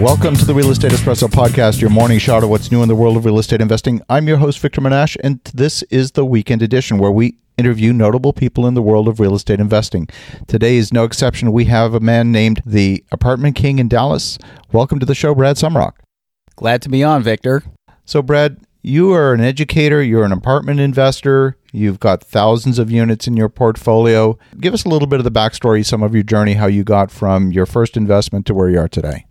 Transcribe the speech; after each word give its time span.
Welcome 0.00 0.34
to 0.34 0.44
the 0.44 0.54
Real 0.54 0.70
Estate 0.70 0.90
Espresso 0.90 1.28
Podcast, 1.28 1.80
your 1.80 1.88
morning 1.88 2.18
shot 2.18 2.42
of 2.42 2.50
what's 2.50 2.72
new 2.72 2.82
in 2.82 2.88
the 2.88 2.96
world 2.96 3.16
of 3.16 3.24
real 3.24 3.38
estate 3.38 3.60
investing. 3.60 4.02
I'm 4.10 4.26
your 4.26 4.38
host, 4.38 4.58
Victor 4.58 4.80
Menasce, 4.80 5.16
and 5.22 5.40
this 5.54 5.82
is 5.84 6.12
the 6.12 6.24
weekend 6.24 6.62
edition 6.62 6.98
where 6.98 7.12
we 7.12 7.38
interview 7.56 7.92
notable 7.92 8.32
people 8.32 8.66
in 8.66 8.74
the 8.74 8.82
world 8.82 9.06
of 9.06 9.20
real 9.20 9.36
estate 9.36 9.60
investing. 9.60 10.08
Today 10.48 10.76
is 10.76 10.92
no 10.92 11.04
exception. 11.04 11.52
We 11.52 11.66
have 11.66 11.94
a 11.94 12.00
man 12.00 12.32
named 12.32 12.60
the 12.66 13.04
Apartment 13.12 13.54
King 13.54 13.78
in 13.78 13.86
Dallas. 13.86 14.36
Welcome 14.72 14.98
to 14.98 15.06
the 15.06 15.14
show, 15.14 15.32
Brad 15.32 15.56
Sumrok. 15.56 15.92
Glad 16.56 16.82
to 16.82 16.88
be 16.88 17.04
on, 17.04 17.22
Victor. 17.22 17.62
So, 18.04 18.20
Brad, 18.20 18.58
you 18.82 19.12
are 19.12 19.32
an 19.32 19.40
educator, 19.40 20.02
you're 20.02 20.24
an 20.24 20.32
apartment 20.32 20.80
investor, 20.80 21.56
you've 21.72 22.00
got 22.00 22.22
thousands 22.22 22.80
of 22.80 22.90
units 22.90 23.28
in 23.28 23.36
your 23.36 23.48
portfolio. 23.48 24.36
Give 24.58 24.74
us 24.74 24.84
a 24.84 24.88
little 24.88 25.08
bit 25.08 25.20
of 25.20 25.24
the 25.24 25.30
backstory, 25.30 25.86
some 25.86 26.02
of 26.02 26.14
your 26.14 26.24
journey, 26.24 26.54
how 26.54 26.66
you 26.66 26.82
got 26.82 27.12
from 27.12 27.52
your 27.52 27.64
first 27.64 27.96
investment 27.96 28.44
to 28.46 28.54
where 28.54 28.68
you 28.68 28.80
are 28.80 28.88
today. 28.88 29.24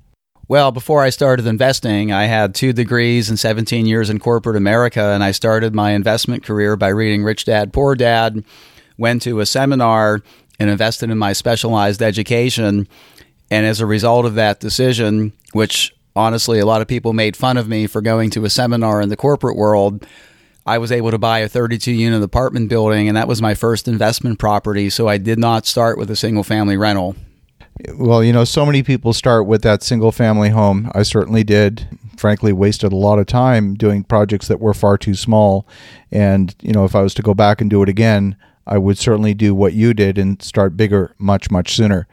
Well, 0.50 0.71
before 0.71 1.02
I 1.02 1.10
started 1.10 1.47
investing, 1.47 2.11
I 2.11 2.25
had 2.25 2.54
two 2.54 2.74
degrees 2.74 3.29
and 3.29 3.39
17 3.39 3.86
years 3.86 4.10
in 4.10 4.20
corporate 4.20 4.57
America, 4.57 5.01
and 5.01 5.24
I 5.24 5.32
started 5.32 5.74
my 5.74 5.92
investment 5.92 6.43
career 6.43 6.75
by 6.75 6.89
reading 6.89 7.24
Rich 7.24 7.46
Dad 7.46 7.71
Poor 7.71 7.96
Dad, 7.96 8.43
went 8.98 9.21
to 9.21 9.39
a 9.39 9.46
seminar, 9.46 10.21
and 10.60 10.70
invested 10.70 11.10
in 11.10 11.18
my 11.18 11.32
specialized 11.32 12.01
education. 12.01 12.89
And 13.50 13.65
as 13.65 13.79
a 13.79 13.86
result 13.86 14.25
of 14.25 14.36
that 14.36 14.60
decision, 14.60 15.32
which 15.54 15.96
honestly 16.14 16.60
a 16.60 16.65
lot 16.65 16.82
of 16.82 16.87
people 16.89 17.14
made 17.14 17.37
fun 17.37 17.56
of 17.56 17.70
me 17.70 17.87
for 17.87 18.01
going 18.01 18.29
to 18.32 18.43
a 18.43 18.50
seminar 18.50 19.01
in 19.01 19.07
the 19.07 19.15
corporate 19.15 19.56
world, 19.56 20.06
I 20.65 20.78
was 20.78 20.92
able 20.92 21.12
to 21.12 21.18
buy 21.18 21.39
a 21.39 21.50
32 21.50 21.89
unit 21.92 22.21
apartment 22.21 22.68
building, 22.68 23.07
and 23.07 23.15
that 23.15 23.29
was 23.29 23.42
my 23.42 23.54
first 23.54 23.87
investment 23.87 24.39
property. 24.39 24.89
So 24.89 25.07
I 25.07 25.18
did 25.18 25.39
not 25.39 25.65
start 25.65 25.98
with 25.98 26.12
a 26.12 26.18
single 26.18 26.43
family 26.43 26.75
rental. 26.75 27.15
Well, 27.95 28.23
you 28.23 28.32
know, 28.32 28.43
so 28.43 28.65
many 28.65 28.83
people 28.83 29.13
start 29.13 29.47
with 29.47 29.63
that 29.63 29.81
single 29.81 30.11
family 30.11 30.50
home. 30.50 30.91
I 30.93 31.04
certainly 31.04 31.43
did. 31.43 31.87
Frankly, 32.17 32.53
wasted 32.53 32.94
a 32.94 32.98
lot 32.98 33.20
of 33.20 33.25
time 33.25 33.73
doing 33.73 34.03
projects 34.03 34.48
that 34.48 34.59
were 34.59 34.73
far 34.73 34.98
too 34.98 35.16
small. 35.16 35.67
And, 36.11 36.56
you 36.61 36.72
know, 36.72 36.86
if 36.86 36.95
I 36.95 37.02
was 37.02 37.14
to 37.16 37.23
go 37.23 37.33
back 37.33 37.61
and 37.61 37.70
do 37.70 37.81
it 37.81 37.89
again, 37.89 38.36
I 38.67 38.78
would 38.78 38.98
certainly 38.98 39.33
do 39.33 39.56
what 39.56 39.73
you 39.73 39.94
did 39.94 40.17
and 40.17 40.42
start 40.42 40.78
bigger 40.78 41.16
much, 41.17 41.50
much 41.50 41.73
sooner. 41.75 42.08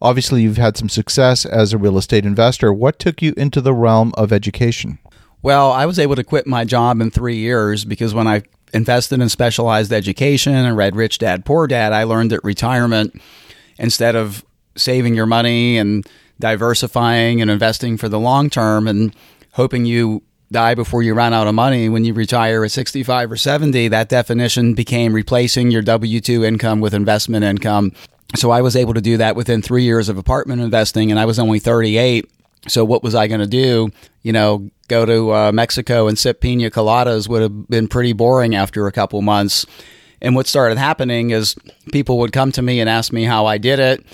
Obviously, 0.00 0.42
you've 0.42 0.58
had 0.58 0.76
some 0.76 0.88
success 0.88 1.44
as 1.44 1.72
a 1.72 1.78
real 1.78 1.98
estate 1.98 2.24
investor. 2.24 2.72
What 2.72 2.98
took 2.98 3.22
you 3.22 3.34
into 3.36 3.60
the 3.60 3.72
realm 3.72 4.12
of 4.16 4.32
education? 4.32 4.98
Well, 5.42 5.72
I 5.72 5.86
was 5.86 5.98
able 5.98 6.16
to 6.16 6.24
quit 6.24 6.46
my 6.46 6.64
job 6.64 7.00
in 7.00 7.10
three 7.10 7.36
years 7.36 7.84
because 7.84 8.14
when 8.14 8.28
I 8.28 8.42
invested 8.74 9.20
in 9.20 9.28
specialized 9.28 9.92
education 9.92 10.54
and 10.54 10.76
read 10.76 10.94
Rich 10.94 11.18
Dad 11.18 11.44
Poor 11.44 11.66
Dad, 11.66 11.92
I 11.92 12.04
learned 12.04 12.30
that 12.30 12.44
retirement, 12.44 13.20
instead 13.78 14.14
of 14.14 14.44
saving 14.78 15.14
your 15.14 15.26
money 15.26 15.76
and 15.78 16.06
diversifying 16.40 17.40
and 17.40 17.50
investing 17.50 17.96
for 17.96 18.08
the 18.08 18.18
long 18.18 18.48
term 18.48 18.86
and 18.86 19.14
hoping 19.52 19.84
you 19.84 20.22
die 20.50 20.74
before 20.74 21.02
you 21.02 21.14
run 21.14 21.34
out 21.34 21.46
of 21.46 21.54
money 21.54 21.88
when 21.88 22.04
you 22.04 22.14
retire 22.14 22.64
at 22.64 22.70
65 22.70 23.32
or 23.32 23.36
70, 23.36 23.88
that 23.88 24.08
definition 24.08 24.74
became 24.74 25.12
replacing 25.12 25.70
your 25.70 25.82
W 25.82 26.20
2 26.20 26.44
income 26.44 26.80
with 26.80 26.94
investment 26.94 27.44
income. 27.44 27.92
So 28.36 28.50
I 28.50 28.62
was 28.62 28.76
able 28.76 28.94
to 28.94 29.00
do 29.00 29.16
that 29.18 29.36
within 29.36 29.62
three 29.62 29.84
years 29.84 30.08
of 30.08 30.18
apartment 30.18 30.60
investing, 30.60 31.10
and 31.10 31.18
I 31.18 31.24
was 31.24 31.38
only 31.38 31.58
38. 31.58 32.30
So 32.66 32.84
what 32.84 33.02
was 33.02 33.14
I 33.14 33.26
going 33.26 33.40
to 33.40 33.46
do? 33.46 33.90
You 34.22 34.32
know, 34.32 34.70
go 34.88 35.06
to 35.06 35.34
uh, 35.34 35.52
Mexico 35.52 36.08
and 36.08 36.18
sip 36.18 36.40
pina 36.40 36.70
coladas 36.70 37.28
would 37.28 37.42
have 37.42 37.68
been 37.68 37.88
pretty 37.88 38.12
boring 38.12 38.54
after 38.54 38.86
a 38.86 38.92
couple 38.92 39.20
months. 39.22 39.64
And 40.20 40.34
what 40.34 40.46
started 40.46 40.78
happening 40.78 41.30
is 41.30 41.54
people 41.92 42.18
would 42.18 42.32
come 42.32 42.52
to 42.52 42.62
me 42.62 42.80
and 42.80 42.90
ask 42.90 43.12
me 43.12 43.24
how 43.24 43.46
I 43.46 43.56
did 43.56 43.78
it 43.78 44.04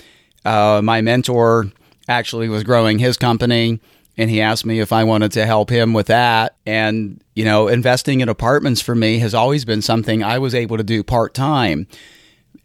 uh, 0.45 0.81
my 0.83 1.01
mentor 1.01 1.71
actually 2.07 2.49
was 2.49 2.63
growing 2.63 2.99
his 2.99 3.17
company 3.17 3.79
and 4.17 4.29
he 4.29 4.41
asked 4.41 4.65
me 4.65 4.79
if 4.79 4.93
I 4.93 5.03
wanted 5.03 5.31
to 5.33 5.45
help 5.45 5.69
him 5.69 5.93
with 5.93 6.07
that. 6.07 6.55
And, 6.65 7.21
you 7.33 7.43
know, 7.43 7.67
investing 7.67 8.21
in 8.21 8.29
apartments 8.29 8.81
for 8.81 8.95
me 8.95 9.19
has 9.19 9.33
always 9.33 9.65
been 9.65 9.81
something 9.81 10.23
I 10.23 10.39
was 10.39 10.55
able 10.55 10.77
to 10.77 10.83
do 10.83 11.03
part 11.03 11.33
time. 11.33 11.87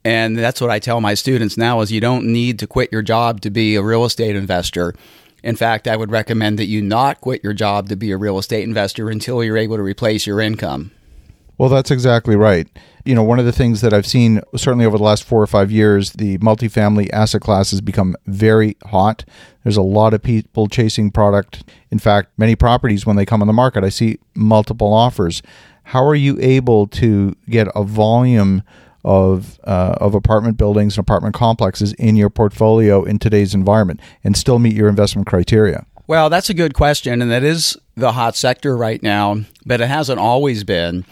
And 0.05 0.39
that's 0.39 0.61
what 0.61 0.71
I 0.71 0.79
tell 0.79 1.01
my 1.01 1.15
students 1.15 1.57
now 1.57 1.81
is 1.81 1.93
you 1.93 2.01
don't 2.01 2.27
need 2.27 2.59
to 2.61 2.67
quit 2.67 2.91
your 2.93 3.03
job 3.03 3.41
to 3.43 3.51
be 3.51 3.75
a 3.75 3.83
real 3.83 4.05
estate 4.05 4.37
investor. 4.37 4.95
In 5.43 5.57
fact, 5.57 5.89
I 5.89 5.97
would 5.97 6.11
recommend 6.11 6.59
that 6.59 6.67
you 6.67 6.83
not 6.83 7.21
quit 7.21 7.43
your 7.43 7.53
job 7.53 7.89
to 7.89 7.97
be 7.97 8.11
a 8.11 8.17
real 8.17 8.39
estate 8.39 8.65
investor 8.65 9.11
until 9.11 9.43
you're 9.43 9.57
able 9.57 9.77
to 9.77 9.83
replace 9.83 10.27
your 10.27 10.41
income. 10.41 10.93
Well, 11.61 11.69
that's 11.69 11.91
exactly 11.91 12.37
right. 12.37 12.67
You 13.05 13.15
know, 13.15 13.23
one 13.23 13.39
of 13.39 13.45
the 13.45 13.53
things 13.53 13.83
that 13.83 13.93
I've 13.93 14.07
seen 14.07 14.41
certainly 14.57 14.87
over 14.87 14.97
the 14.97 15.05
last 15.05 15.25
four 15.25 15.43
or 15.43 15.47
five 15.47 15.71
years, 15.71 16.13
the 16.13 16.39
multifamily 16.39 17.11
asset 17.13 17.43
class 17.43 17.71
has 17.73 17.83
become 17.83 18.17
very 18.25 18.79
hot. 18.87 19.27
There's 19.63 19.77
a 19.77 19.83
lot 19.83 20.15
of 20.15 20.23
people 20.23 20.69
chasing 20.69 21.11
product. 21.11 21.71
In 21.91 21.99
fact, 21.99 22.31
many 22.39 22.57
properties, 22.57 23.05
when 23.05 23.17
they 23.17 23.27
come 23.27 23.43
on 23.43 23.47
the 23.47 23.53
market, 23.53 23.85
I 23.85 23.91
see 23.91 24.19
multiple 24.35 24.91
offers. 24.91 25.43
How 25.83 26.03
are 26.03 26.15
you 26.15 26.39
able 26.41 26.87
to 26.87 27.35
get 27.51 27.69
a 27.75 27.85
volume 27.85 28.63
of 29.05 29.61
uh, 29.65 29.97
of 30.01 30.15
apartment 30.15 30.57
buildings 30.57 30.97
and 30.97 31.03
apartment 31.03 31.35
complexes 31.35 31.93
in 31.95 32.17
your 32.17 32.31
portfolio 32.31 33.05
in 33.05 33.19
today's 33.19 33.53
environment 33.53 34.01
and 34.25 34.35
still 34.35 34.59
meet 34.59 34.75
your 34.75 34.89
investment 34.89 35.29
criteria? 35.29 35.85
Well, 36.07 36.31
that's 36.31 36.49
a 36.49 36.55
good 36.55 36.73
question, 36.73 37.21
and 37.21 37.31
that 37.31 37.45
is 37.45 37.77
the 37.97 38.13
hot 38.13 38.35
sector 38.35 38.79
right 38.79 39.03
now, 39.03 39.43
but 39.67 39.83
it 39.83 39.89
hasn't 39.89 40.19
always 40.19 40.65
been. 40.65 41.05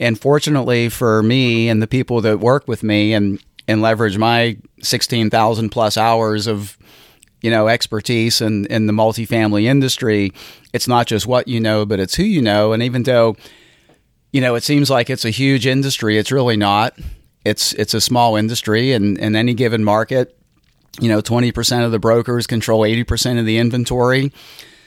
And 0.00 0.20
fortunately 0.20 0.88
for 0.88 1.22
me 1.22 1.68
and 1.68 1.80
the 1.80 1.86
people 1.86 2.20
that 2.22 2.40
work 2.40 2.66
with 2.66 2.82
me 2.82 3.14
and, 3.14 3.42
and 3.68 3.80
leverage 3.80 4.18
my 4.18 4.56
16,000 4.82 5.70
plus 5.70 5.96
hours 5.96 6.46
of 6.46 6.76
you 7.40 7.50
know 7.50 7.68
expertise 7.68 8.40
in, 8.40 8.64
in 8.66 8.86
the 8.86 8.92
multifamily 8.92 9.64
industry, 9.64 10.32
it's 10.72 10.88
not 10.88 11.06
just 11.06 11.26
what 11.26 11.46
you 11.46 11.60
know, 11.60 11.84
but 11.84 12.00
it's 12.00 12.14
who 12.14 12.22
you 12.22 12.40
know. 12.40 12.72
And 12.72 12.82
even 12.82 13.02
though 13.02 13.36
you 14.32 14.40
know 14.40 14.54
it 14.54 14.64
seems 14.64 14.88
like 14.88 15.10
it's 15.10 15.26
a 15.26 15.30
huge 15.30 15.66
industry, 15.66 16.16
it's 16.16 16.32
really 16.32 16.56
not. 16.56 16.98
It's 17.44 17.74
it's 17.74 17.92
a 17.92 18.00
small 18.00 18.36
industry, 18.36 18.92
and 18.92 19.18
in 19.18 19.36
any 19.36 19.52
given 19.52 19.84
market, 19.84 20.38
you 21.00 21.08
know, 21.08 21.20
20% 21.20 21.84
of 21.84 21.92
the 21.92 21.98
brokers 21.98 22.46
control 22.46 22.80
80% 22.80 23.38
of 23.38 23.46
the 23.46 23.58
inventory. 23.58 24.32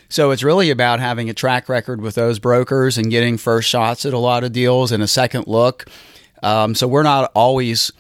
So 0.10 0.32
it's 0.32 0.44
really 0.44 0.70
about 0.70 1.00
having 1.00 1.30
a 1.30 1.34
track 1.34 1.68
record 1.68 2.02
with 2.02 2.16
those 2.16 2.40
brokers 2.40 2.98
and 2.98 3.10
getting 3.10 3.38
first 3.38 3.70
shots 3.70 4.06
at 4.06 4.14
a 4.14 4.18
lot 4.18 4.44
of 4.44 4.52
deals 4.54 4.92
and 4.92 5.04
a 5.04 5.08
second 5.08 5.48
look. 5.48 5.86
Um, 6.44 6.76
so 6.76 6.88
we're 6.88 7.04
not 7.04 7.32
always 7.36 7.92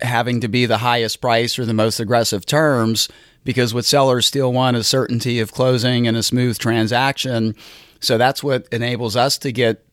having 0.00 0.40
to 0.40 0.48
be 0.48 0.66
the 0.66 0.78
highest 0.78 1.20
price 1.20 1.58
or 1.58 1.66
the 1.66 1.74
most 1.74 2.00
aggressive 2.00 2.46
terms 2.46 3.08
because 3.44 3.74
what 3.74 3.84
sellers 3.84 4.26
still 4.26 4.52
want 4.52 4.76
is 4.76 4.86
certainty 4.86 5.40
of 5.40 5.52
closing 5.52 6.06
and 6.06 6.16
a 6.16 6.22
smooth 6.22 6.58
transaction. 6.58 7.54
So 8.00 8.16
that's 8.16 8.42
what 8.42 8.66
enables 8.72 9.16
us 9.16 9.36
to 9.38 9.52
get 9.52 9.84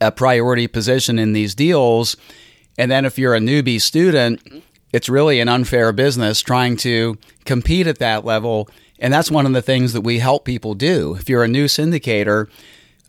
a 0.00 0.10
priority 0.10 0.66
position 0.66 1.18
in 1.18 1.32
these 1.32 1.54
deals. 1.54 2.16
And 2.78 2.90
then 2.90 3.04
if 3.04 3.18
you're 3.18 3.34
a 3.34 3.40
newbie 3.40 3.80
student, 3.80 4.40
it's 4.92 5.08
really 5.08 5.40
an 5.40 5.48
unfair 5.48 5.92
business 5.92 6.40
trying 6.40 6.76
to 6.78 7.16
compete 7.44 7.86
at 7.86 7.98
that 7.98 8.24
level 8.24 8.68
and 9.00 9.12
that's 9.12 9.30
one 9.30 9.46
of 9.46 9.52
the 9.52 9.62
things 9.62 9.92
that 9.94 10.02
we 10.02 10.18
help 10.18 10.44
people 10.44 10.74
do. 10.74 11.14
If 11.14 11.28
you're 11.28 11.44
a 11.44 11.48
new 11.48 11.66
syndicator, 11.66 12.48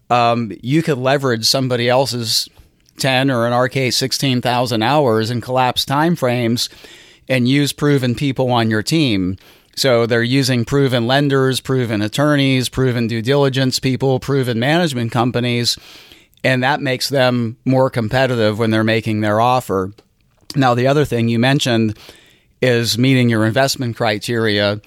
um, 0.09 0.51
you 0.61 0.81
could 0.81 0.97
leverage 0.97 1.45
somebody 1.45 1.89
else's 1.89 2.49
10 2.97 3.29
or 3.29 3.47
in 3.47 3.53
our 3.53 3.67
case 3.67 3.97
16,000 3.97 4.81
hours 4.81 5.29
and 5.29 5.41
collapse 5.41 5.85
timeframes 5.85 6.69
and 7.27 7.47
use 7.47 7.73
proven 7.73 8.15
people 8.15 8.51
on 8.51 8.69
your 8.69 8.83
team. 8.83 9.37
So 9.75 10.05
they're 10.05 10.23
using 10.23 10.65
proven 10.65 11.07
lenders, 11.07 11.61
proven 11.61 12.01
attorneys, 12.01 12.67
proven 12.69 13.07
due 13.07 13.21
diligence 13.21 13.79
people, 13.79 14.19
proven 14.19 14.59
management 14.59 15.11
companies, 15.11 15.77
and 16.43 16.61
that 16.63 16.81
makes 16.81 17.09
them 17.09 17.57
more 17.65 17.89
competitive 17.89 18.59
when 18.59 18.71
they're 18.71 18.83
making 18.83 19.21
their 19.21 19.39
offer. 19.39 19.93
Now, 20.55 20.73
the 20.73 20.87
other 20.87 21.05
thing 21.05 21.29
you 21.29 21.39
mentioned 21.39 21.97
is 22.61 22.97
meeting 22.97 23.29
your 23.29 23.45
investment 23.45 23.95
criteria. 23.95 24.81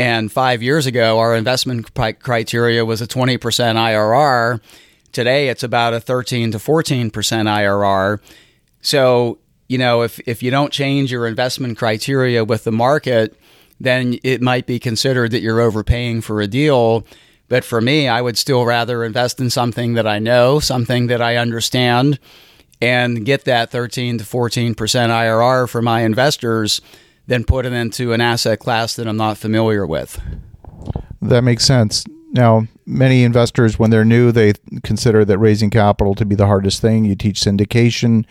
And 0.00 0.32
five 0.32 0.62
years 0.62 0.86
ago, 0.86 1.18
our 1.18 1.36
investment 1.36 1.92
criteria 1.92 2.86
was 2.86 3.02
a 3.02 3.06
20% 3.06 3.38
IRR. 3.38 4.58
Today, 5.12 5.50
it's 5.50 5.62
about 5.62 5.92
a 5.92 6.00
13 6.00 6.52
to 6.52 6.58
14% 6.58 7.10
IRR. 7.10 8.18
So, 8.80 9.36
you 9.68 9.76
know, 9.76 10.00
if, 10.00 10.18
if 10.20 10.42
you 10.42 10.50
don't 10.50 10.72
change 10.72 11.12
your 11.12 11.26
investment 11.26 11.76
criteria 11.76 12.46
with 12.46 12.64
the 12.64 12.72
market, 12.72 13.38
then 13.78 14.18
it 14.22 14.40
might 14.40 14.66
be 14.66 14.78
considered 14.78 15.32
that 15.32 15.42
you're 15.42 15.60
overpaying 15.60 16.22
for 16.22 16.40
a 16.40 16.46
deal. 16.46 17.04
But 17.48 17.62
for 17.62 17.82
me, 17.82 18.08
I 18.08 18.22
would 18.22 18.38
still 18.38 18.64
rather 18.64 19.04
invest 19.04 19.38
in 19.38 19.50
something 19.50 19.92
that 19.94 20.06
I 20.06 20.18
know, 20.18 20.60
something 20.60 21.08
that 21.08 21.20
I 21.20 21.36
understand, 21.36 22.18
and 22.80 23.26
get 23.26 23.44
that 23.44 23.70
13 23.70 24.16
to 24.16 24.24
14% 24.24 24.74
IRR 24.74 25.68
for 25.68 25.82
my 25.82 26.04
investors 26.04 26.80
than 27.30 27.44
put 27.44 27.64
it 27.64 27.72
into 27.72 28.12
an 28.12 28.20
asset 28.20 28.58
class 28.58 28.96
that 28.96 29.06
I'm 29.06 29.16
not 29.16 29.38
familiar 29.38 29.86
with. 29.86 30.20
That 31.22 31.42
makes 31.44 31.64
sense. 31.64 32.04
Now, 32.32 32.66
many 32.86 33.22
investors, 33.22 33.78
when 33.78 33.90
they're 33.90 34.04
new, 34.04 34.32
they 34.32 34.54
consider 34.82 35.24
that 35.24 35.38
raising 35.38 35.70
capital 35.70 36.16
to 36.16 36.24
be 36.24 36.34
the 36.34 36.46
hardest 36.46 36.80
thing. 36.80 37.04
You 37.04 37.14
teach 37.14 37.40
syndication, 37.40 38.24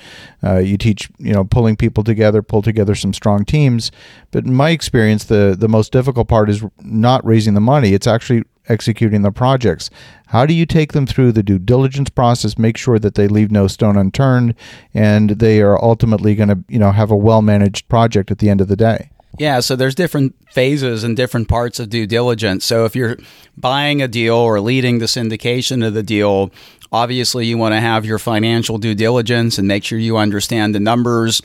uh, 0.44 0.58
you 0.58 0.78
teach, 0.78 1.10
you 1.18 1.32
know, 1.32 1.46
pulling 1.46 1.78
people 1.78 2.04
together, 2.04 2.42
pull 2.42 2.62
together 2.62 2.94
some 2.94 3.14
strong 3.14 3.46
teams. 3.46 3.90
But 4.32 4.44
in 4.44 4.54
my 4.54 4.72
experience, 4.72 5.24
the 5.24 5.56
the 5.58 5.70
most 5.70 5.94
difficult 5.94 6.28
part 6.28 6.50
is 6.50 6.62
not 6.82 7.26
raising 7.26 7.54
the 7.54 7.62
money. 7.62 7.94
It's 7.94 8.08
actually 8.08 8.44
executing 8.70 9.24
the 9.24 9.32
projects. 9.32 9.90
How 10.28 10.46
do 10.46 10.54
you 10.54 10.66
take 10.66 10.94
them 10.94 11.06
through 11.06 11.32
the 11.32 11.44
due 11.44 11.60
diligence 11.60 12.10
process, 12.10 12.58
make 12.58 12.78
sure 12.78 13.00
that 13.00 13.16
they 13.16 13.28
leave 13.28 13.52
no 13.52 13.68
stone 13.68 13.98
unturned, 13.98 14.56
and 14.94 15.32
they 15.32 15.62
are 15.62 15.84
ultimately 15.84 16.36
going 16.36 16.50
to, 16.50 16.64
you 16.68 16.80
know, 16.80 16.92
have 16.92 17.12
a 17.12 17.18
well 17.18 17.42
managed 17.42 17.90
project 17.90 18.32
at 18.32 18.38
the 18.38 18.50
end 18.50 18.62
of 18.62 18.68
the 18.68 18.76
day? 18.76 19.10
Yeah, 19.38 19.60
so 19.60 19.76
there's 19.76 19.96
different 19.96 20.36
phases 20.52 21.04
and 21.04 21.16
different 21.16 21.48
parts 21.48 21.80
of 21.80 21.90
due 21.90 22.06
diligence. 22.08 22.66
So 22.66 22.86
if 22.86 22.96
you're 22.96 23.18
buying 23.58 24.02
a 24.02 24.08
deal 24.08 24.36
or 24.36 24.60
leading 24.60 25.00
the 25.00 25.06
syndication 25.06 25.86
of 25.86 25.94
the 25.94 26.04
deal, 26.04 26.52
obviously 26.92 27.46
you 27.46 27.58
want 27.58 27.74
to 27.74 27.80
have 27.80 28.06
your 28.06 28.20
financial 28.20 28.78
due 28.78 28.96
diligence 28.96 29.58
and 29.58 29.68
make 29.68 29.84
sure 29.84 30.00
you 30.00 30.18
understand 30.18 30.74
the 30.74 30.80
numbers 30.80 31.42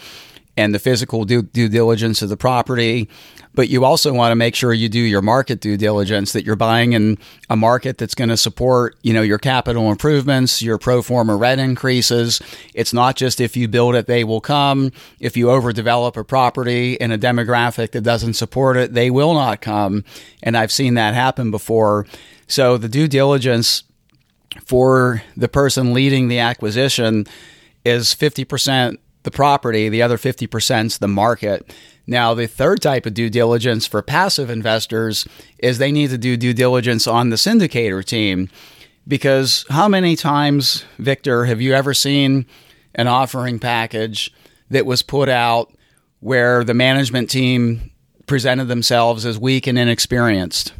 and 0.56 0.74
the 0.74 0.78
physical 0.78 1.24
due, 1.24 1.42
due 1.42 1.68
diligence 1.68 2.22
of 2.22 2.28
the 2.28 2.36
property 2.36 3.08
but 3.54 3.68
you 3.68 3.84
also 3.84 4.12
want 4.12 4.32
to 4.32 4.36
make 4.36 4.54
sure 4.54 4.72
you 4.72 4.88
do 4.88 5.00
your 5.00 5.22
market 5.22 5.60
due 5.60 5.76
diligence 5.76 6.32
that 6.32 6.44
you're 6.44 6.56
buying 6.56 6.92
in 6.92 7.18
a 7.48 7.56
market 7.56 7.98
that's 7.98 8.14
going 8.14 8.28
to 8.28 8.36
support 8.36 8.96
you 9.02 9.12
know 9.12 9.22
your 9.22 9.38
capital 9.38 9.90
improvements 9.90 10.60
your 10.60 10.78
pro 10.78 11.02
forma 11.02 11.36
rent 11.36 11.60
increases. 11.60 12.40
It's 12.74 12.92
not 12.92 13.16
just 13.16 13.40
if 13.40 13.56
you 13.56 13.68
build 13.68 13.94
it 13.94 14.06
they 14.06 14.24
will 14.24 14.40
come. 14.40 14.92
If 15.20 15.36
you 15.36 15.46
overdevelop 15.46 16.16
a 16.16 16.24
property 16.24 16.94
in 16.94 17.12
a 17.12 17.18
demographic 17.18 17.92
that 17.92 18.02
doesn't 18.02 18.34
support 18.34 18.76
it 18.76 18.94
they 18.94 19.10
will 19.10 19.34
not 19.34 19.60
come. 19.60 20.04
And 20.42 20.56
i've 20.56 20.72
seen 20.72 20.94
that 20.94 21.14
happen 21.14 21.50
before. 21.50 22.06
So 22.46 22.76
the 22.76 22.88
due 22.88 23.08
diligence 23.08 23.84
for 24.66 25.22
the 25.36 25.48
person 25.48 25.94
leading 25.94 26.28
the 26.28 26.38
acquisition 26.38 27.26
is 27.84 28.14
50% 28.14 28.98
the 29.24 29.30
property 29.30 29.88
the 29.88 30.02
other 30.02 30.16
50% 30.16 30.86
is 30.86 30.98
the 30.98 31.08
market 31.08 31.72
now, 32.06 32.34
the 32.34 32.46
third 32.46 32.82
type 32.82 33.06
of 33.06 33.14
due 33.14 33.30
diligence 33.30 33.86
for 33.86 34.02
passive 34.02 34.50
investors 34.50 35.26
is 35.58 35.78
they 35.78 35.92
need 35.92 36.10
to 36.10 36.18
do 36.18 36.36
due 36.36 36.52
diligence 36.52 37.06
on 37.06 37.30
the 37.30 37.36
syndicator 37.36 38.04
team. 38.04 38.50
Because 39.08 39.64
how 39.70 39.88
many 39.88 40.16
times, 40.16 40.84
Victor, 40.98 41.46
have 41.46 41.60
you 41.60 41.72
ever 41.74 41.94
seen 41.94 42.46
an 42.94 43.06
offering 43.06 43.58
package 43.58 44.32
that 44.70 44.86
was 44.86 45.02
put 45.02 45.28
out 45.28 45.72
where 46.20 46.64
the 46.64 46.74
management 46.74 47.30
team 47.30 47.90
presented 48.26 48.66
themselves 48.66 49.24
as 49.24 49.38
weak 49.38 49.66
and 49.66 49.78
inexperienced? 49.78 50.74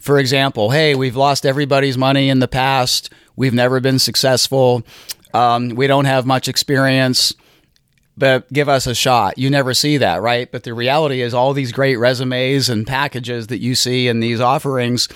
For 0.00 0.18
example, 0.18 0.70
hey, 0.70 0.94
we've 0.94 1.16
lost 1.16 1.46
everybody's 1.46 1.98
money 1.98 2.28
in 2.28 2.38
the 2.38 2.48
past. 2.48 3.10
We've 3.36 3.54
never 3.54 3.80
been 3.80 3.98
successful. 3.98 4.84
Um, 5.34 5.70
we 5.70 5.86
don't 5.86 6.04
have 6.04 6.26
much 6.26 6.48
experience 6.48 7.34
but 8.18 8.52
give 8.52 8.68
us 8.68 8.86
a 8.86 8.94
shot. 8.94 9.38
You 9.38 9.48
never 9.48 9.74
see 9.74 9.98
that, 9.98 10.20
right? 10.20 10.50
But 10.50 10.64
the 10.64 10.74
reality 10.74 11.22
is, 11.22 11.34
all 11.34 11.52
these 11.52 11.72
great 11.72 11.96
resumes 11.96 12.68
and 12.68 12.86
packages 12.86 13.46
that 13.48 13.60
you 13.60 13.74
see 13.74 14.08
in 14.08 14.20
these 14.20 14.40
offerings 14.40 15.08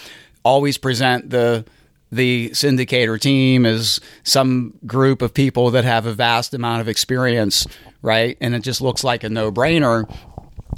always 0.45 0.79
present 0.79 1.31
the 1.31 1.65
the 2.11 2.51
syndicator 2.51 3.19
team 3.19 3.65
as 3.65 3.99
some 4.23 4.75
group 4.87 5.23
of 5.23 5.33
people 5.33 5.71
that 5.71 5.83
have 5.83 6.05
a 6.05 6.13
vast 6.13 6.53
amount 6.53 6.83
of 6.83 6.89
experience, 6.89 7.67
right? 8.03 8.37
And 8.39 8.55
it 8.55 8.61
just 8.61 8.83
looks 8.83 9.03
like 9.03 9.25
a 9.25 9.31
no 9.31 9.51
brainer. 9.51 10.15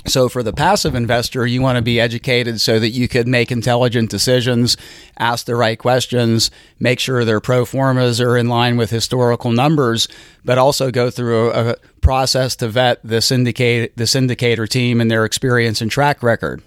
So 0.06 0.28
for 0.28 0.42
the 0.42 0.52
passive 0.52 0.94
investor, 0.94 1.46
you 1.46 1.62
want 1.62 1.76
to 1.76 1.82
be 1.82 1.98
educated 1.98 2.60
so 2.60 2.78
that 2.78 2.90
you 2.90 3.08
could 3.08 3.26
make 3.26 3.50
intelligent 3.50 4.10
decisions, 4.10 4.76
ask 5.18 5.46
the 5.46 5.56
right 5.56 5.78
questions, 5.78 6.50
make 6.78 7.00
sure 7.00 7.24
their 7.24 7.40
pro 7.40 7.64
formas 7.64 8.20
are 8.20 8.36
in 8.36 8.48
line 8.48 8.76
with 8.76 8.90
historical 8.90 9.50
numbers, 9.50 10.06
but 10.44 10.58
also 10.58 10.90
go 10.90 11.10
through 11.10 11.50
a, 11.52 11.70
a 11.70 11.76
process 12.02 12.54
to 12.56 12.68
vet 12.68 13.00
the 13.02 13.22
syndicate 13.22 13.96
the 13.96 14.04
syndicator 14.04 14.68
team 14.68 15.00
and 15.00 15.10
their 15.10 15.24
experience 15.24 15.80
and 15.80 15.90
track 15.90 16.22
record. 16.22 16.62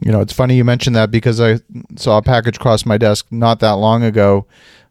You 0.00 0.10
know, 0.10 0.20
it's 0.20 0.32
funny 0.32 0.56
you 0.56 0.64
mentioned 0.64 0.96
that 0.96 1.10
because 1.10 1.42
I 1.42 1.60
saw 1.96 2.16
a 2.16 2.22
package 2.22 2.58
cross 2.58 2.86
my 2.86 2.96
desk 2.96 3.26
not 3.30 3.60
that 3.60 3.72
long 3.72 4.02
ago 4.02 4.46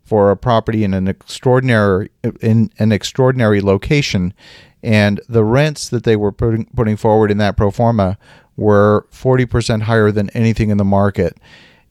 for 0.10 0.32
a 0.32 0.36
property 0.36 0.84
in 0.84 0.96
an 0.96 1.08
extraordinary 1.08 2.10
in 2.42 2.72
an 2.80 2.92
extraordinary 2.92 3.62
location. 3.62 4.34
And 4.82 5.22
the 5.30 5.44
rents 5.44 5.90
that 5.90 6.04
they 6.04 6.16
were 6.16 6.32
putting 6.32 6.66
putting 6.76 6.98
forward 6.98 7.30
in 7.30 7.38
that 7.38 7.56
pro 7.56 7.70
forma 7.70 8.18
were 8.58 9.06
40% 9.12 9.84
higher 9.84 10.12
than 10.12 10.32
anything 10.32 10.72
in 10.72 10.78
the 10.78 10.84
market. 10.84 11.38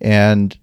And 0.00 0.58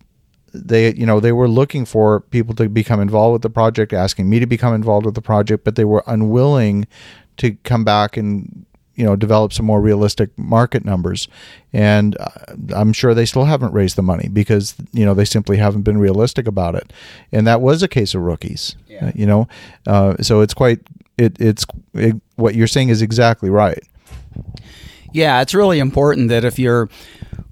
they 0.53 0.93
you 0.95 1.05
know 1.05 1.19
they 1.19 1.31
were 1.31 1.47
looking 1.47 1.85
for 1.85 2.19
people 2.19 2.53
to 2.55 2.67
become 2.67 2.99
involved 2.99 3.33
with 3.33 3.41
the 3.41 3.49
project 3.49 3.93
asking 3.93 4.29
me 4.29 4.39
to 4.39 4.45
become 4.45 4.73
involved 4.73 5.05
with 5.05 5.13
the 5.13 5.21
project 5.21 5.65
but 5.65 5.75
they 5.75 5.83
were 5.83 6.01
unwilling 6.07 6.87
to 7.35 7.51
come 7.65 7.83
back 7.83 8.15
and 8.15 8.65
you 8.95 9.05
know 9.05 9.15
develop 9.15 9.53
some 9.53 9.65
more 9.65 9.81
realistic 9.81 10.29
market 10.37 10.85
numbers 10.85 11.27
and 11.73 12.17
uh, 12.19 12.29
i'm 12.75 12.93
sure 12.93 13.13
they 13.13 13.25
still 13.25 13.45
haven't 13.45 13.73
raised 13.73 13.95
the 13.95 14.01
money 14.01 14.29
because 14.29 14.75
you 14.93 15.05
know 15.05 15.13
they 15.13 15.25
simply 15.25 15.57
haven't 15.57 15.81
been 15.81 15.97
realistic 15.97 16.47
about 16.47 16.75
it 16.75 16.91
and 17.31 17.45
that 17.45 17.61
was 17.61 17.83
a 17.83 17.87
case 17.87 18.15
of 18.15 18.21
rookies 18.21 18.75
yeah. 18.87 19.11
you 19.13 19.25
know 19.25 19.47
uh, 19.87 20.15
so 20.21 20.41
it's 20.41 20.53
quite 20.53 20.79
it, 21.17 21.39
it's 21.39 21.65
it, 21.93 22.15
what 22.35 22.55
you're 22.55 22.67
saying 22.67 22.89
is 22.89 23.01
exactly 23.01 23.49
right. 23.49 23.83
Yeah, 25.13 25.41
it's 25.41 25.53
really 25.53 25.79
important 25.79 26.29
that 26.29 26.43
if 26.43 26.59
you're, 26.59 26.89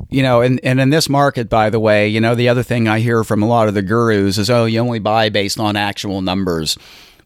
you 0.09 0.21
know, 0.21 0.41
and, 0.41 0.59
and 0.63 0.81
in 0.81 0.89
this 0.89 1.07
market, 1.07 1.49
by 1.49 1.69
the 1.69 1.79
way, 1.79 2.07
you 2.09 2.19
know, 2.19 2.35
the 2.35 2.49
other 2.49 2.63
thing 2.63 2.87
I 2.87 2.99
hear 2.99 3.23
from 3.23 3.41
a 3.41 3.47
lot 3.47 3.67
of 3.69 3.73
the 3.73 3.81
gurus 3.81 4.37
is, 4.37 4.49
oh, 4.49 4.65
you 4.65 4.79
only 4.79 4.99
buy 4.99 5.29
based 5.29 5.59
on 5.59 5.75
actual 5.75 6.21
numbers. 6.21 6.77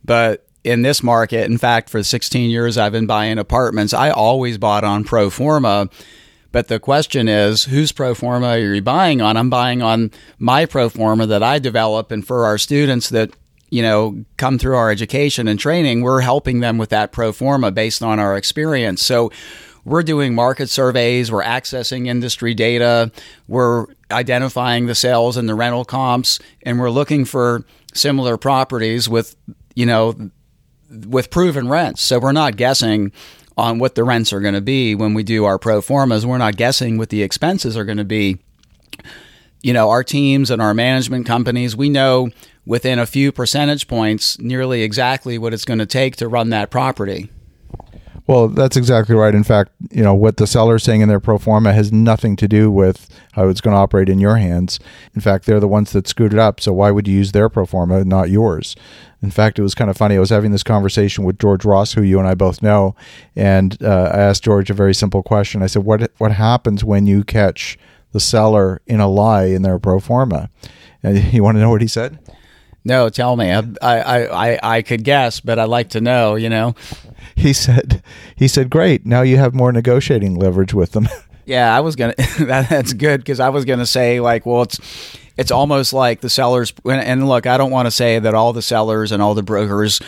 But 0.06 0.47
in 0.68 0.82
this 0.82 1.02
market, 1.02 1.50
in 1.50 1.58
fact, 1.58 1.90
for 1.90 2.04
16 2.04 2.50
years 2.50 2.78
I've 2.78 2.92
been 2.92 3.08
buying 3.08 3.38
apartments, 3.38 3.94
I 3.94 4.10
always 4.10 4.58
bought 4.58 4.84
on 4.84 5.04
pro 5.04 5.30
forma. 5.30 5.90
But 6.52 6.68
the 6.68 6.80
question 6.80 7.28
is, 7.28 7.66
whose 7.66 7.92
pro 7.92 8.14
forma 8.14 8.48
are 8.48 8.60
you 8.60 8.82
buying 8.82 9.22
on? 9.22 9.38
I'm 9.38 9.50
buying 9.50 9.82
on 9.82 10.12
my 10.40 10.66
pro 10.66 10.90
forma 10.90 11.26
that 11.28 11.44
I 11.44 11.60
develop, 11.60 12.12
and 12.12 12.26
for 12.26 12.46
our 12.46 12.58
students 12.58 13.10
that 13.10 13.32
you 13.70 13.82
know, 13.82 14.24
come 14.38 14.58
through 14.58 14.76
our 14.76 14.90
education 14.90 15.48
and 15.48 15.60
training, 15.60 16.02
we're 16.02 16.22
helping 16.22 16.62
them 16.62 16.78
with 16.78 16.90
that 16.90 17.12
pro 17.12 17.34
forma 17.34 17.70
based 17.72 18.02
on 18.02 18.20
our 18.20 18.38
experience. 18.38 19.04
So 19.04 19.30
we're 19.84 20.04
doing 20.04 20.36
market 20.36 20.70
surveys, 20.70 21.32
we're 21.32 21.44
accessing 21.44 22.08
industry 22.08 22.54
data, 22.54 23.12
we're 23.48 23.88
identifying 24.10 24.86
the 24.86 24.96
sales 24.96 25.38
and 25.38 25.50
the 25.50 25.56
rental 25.56 25.86
comps, 25.86 26.40
and 26.64 26.80
we're 26.80 26.90
looking 26.90 27.26
for 27.26 27.66
similar 27.94 28.38
properties 28.38 29.10
with, 29.10 29.36
you 29.76 29.86
know, 29.86 30.32
with 30.90 31.30
proven 31.30 31.68
rents. 31.68 32.02
So 32.02 32.20
we're 32.20 32.32
not 32.32 32.58
guessing 32.58 33.12
on 33.58 33.80
what 33.80 33.96
the 33.96 34.04
rents 34.04 34.32
are 34.32 34.40
going 34.40 34.54
to 34.54 34.62
be 34.62 34.96
when 34.96 35.14
we 35.14 35.24
do 35.24 35.46
our 35.46 35.58
pro 35.58 35.82
formas. 35.82 36.26
We're 36.26 36.38
not 36.38 36.58
guessing 36.58 36.98
what 36.98 37.10
the 37.10 37.24
expenses 37.24 37.76
are 37.76 37.86
going 37.86 37.98
to 37.98 38.06
be. 38.06 38.38
You 39.64 39.74
know, 39.74 39.90
our 39.90 40.04
teams 40.04 40.52
and 40.52 40.62
our 40.62 40.74
management 40.74 41.26
companies, 41.26 41.76
we 41.76 41.90
know 41.90 42.30
within 42.66 43.00
a 43.00 43.06
few 43.06 43.32
percentage 43.32 43.88
points 43.88 44.40
nearly 44.40 44.84
exactly 44.84 45.38
what 45.38 45.54
it's 45.54 45.66
going 45.66 45.80
to 45.80 45.86
take 45.86 46.18
to 46.18 46.28
run 46.28 46.50
that 46.52 46.70
property. 46.70 47.30
Well, 48.28 48.50
that's 48.50 48.76
exactly 48.76 49.16
right. 49.16 49.34
In 49.34 49.46
fact, 49.46 49.72
you 49.90 50.04
know 50.04 50.14
what 50.14 50.36
the 50.36 50.46
seller's 50.46 50.84
saying 50.84 51.00
in 51.00 51.08
their 51.08 51.22
pro 51.22 51.38
forma 51.38 51.72
has 51.72 51.94
nothing 51.94 52.36
to 52.36 52.48
do 52.48 52.70
with 52.70 53.10
how 53.32 53.48
it's 53.48 53.62
going 53.62 53.74
to 53.74 53.80
operate 53.80 54.10
in 54.10 54.20
your 54.20 54.36
hands. 54.36 54.80
In 55.16 55.22
fact, 55.22 55.46
they're 55.46 55.62
the 55.62 55.68
ones 55.68 55.94
that 55.94 56.10
screwed 56.10 56.34
it 56.34 56.40
up. 56.40 56.60
So 56.60 56.74
why 56.74 56.92
would 56.92 57.08
you 57.08 57.16
use 57.16 57.32
their 57.32 57.48
pro 57.48 57.66
forma, 57.66 58.04
not 58.04 58.30
yours? 58.30 58.76
In 59.22 59.32
fact, 59.32 59.58
it 59.58 59.62
was 59.62 59.74
kind 59.74 59.90
of 59.90 59.96
funny. 59.96 60.18
I 60.18 60.20
was 60.20 60.30
having 60.30 60.52
this 60.52 60.62
conversation 60.62 61.24
with 61.24 61.40
George 61.40 61.64
Ross, 61.64 61.94
who 61.94 62.02
you 62.02 62.20
and 62.20 62.28
I 62.28 62.36
both 62.36 62.62
know, 62.62 62.96
and 63.36 63.82
uh, 63.82 64.12
I 64.14 64.20
asked 64.20 64.44
George 64.44 64.70
a 64.70 64.74
very 64.76 64.94
simple 64.94 65.24
question. 65.24 65.64
I 65.64 65.68
said, 65.68 65.86
"What 65.86 66.12
what 66.18 66.34
happens 66.34 66.84
when 66.84 67.08
you 67.08 67.24
catch 67.24 67.80
the 68.12 68.20
seller 68.20 68.82
in 68.86 69.00
a 69.00 69.08
lie 69.08 69.46
in 69.46 69.62
their 69.62 69.80
pro 69.80 70.00
forma?" 70.02 70.50
And 71.02 71.34
you 71.34 71.44
want 71.44 71.56
to 71.56 71.62
know 71.62 71.70
what 71.70 71.82
he 71.82 71.88
said? 71.88 72.20
No, 72.88 73.10
tell 73.10 73.36
me. 73.36 73.52
I, 73.52 73.64
I, 73.82 74.52
I, 74.54 74.60
I 74.78 74.82
could 74.82 75.04
guess, 75.04 75.42
but 75.42 75.60
I'd 75.60 75.66
like 75.66 75.90
to 75.90 76.00
know. 76.00 76.36
You 76.36 76.50
know, 76.50 76.74
he 77.36 77.52
said, 77.52 78.02
he 78.34 78.48
said, 78.48 78.70
great. 78.70 79.06
Now 79.06 79.24
you 79.24 79.36
have 79.36 79.54
more 79.54 79.74
negotiating 79.74 80.36
leverage 80.36 80.74
with 80.74 80.94
them. 80.94 81.08
Yeah, 81.50 81.74
I 81.74 81.80
was 81.80 81.96
gonna. 81.96 82.14
that, 82.40 82.68
that's 82.70 82.92
good 82.92 83.22
because 83.22 83.40
I 83.40 83.48
was 83.48 83.64
gonna 83.64 83.86
say 83.86 84.20
like, 84.20 84.46
well, 84.46 84.64
it's 84.64 84.82
it's 85.38 85.50
almost 85.50 85.94
like 85.94 86.20
the 86.20 86.30
sellers. 86.30 86.74
And 86.84 87.30
look, 87.30 87.48
I 87.48 87.56
don't 87.56 87.72
want 87.72 87.86
to 87.86 87.92
say 87.92 88.20
that 88.20 88.34
all 88.34 88.52
the 88.52 88.62
sellers 88.62 89.14
and 89.14 89.22
all 89.22 89.34
the 89.34 89.44
brokers, 89.44 90.02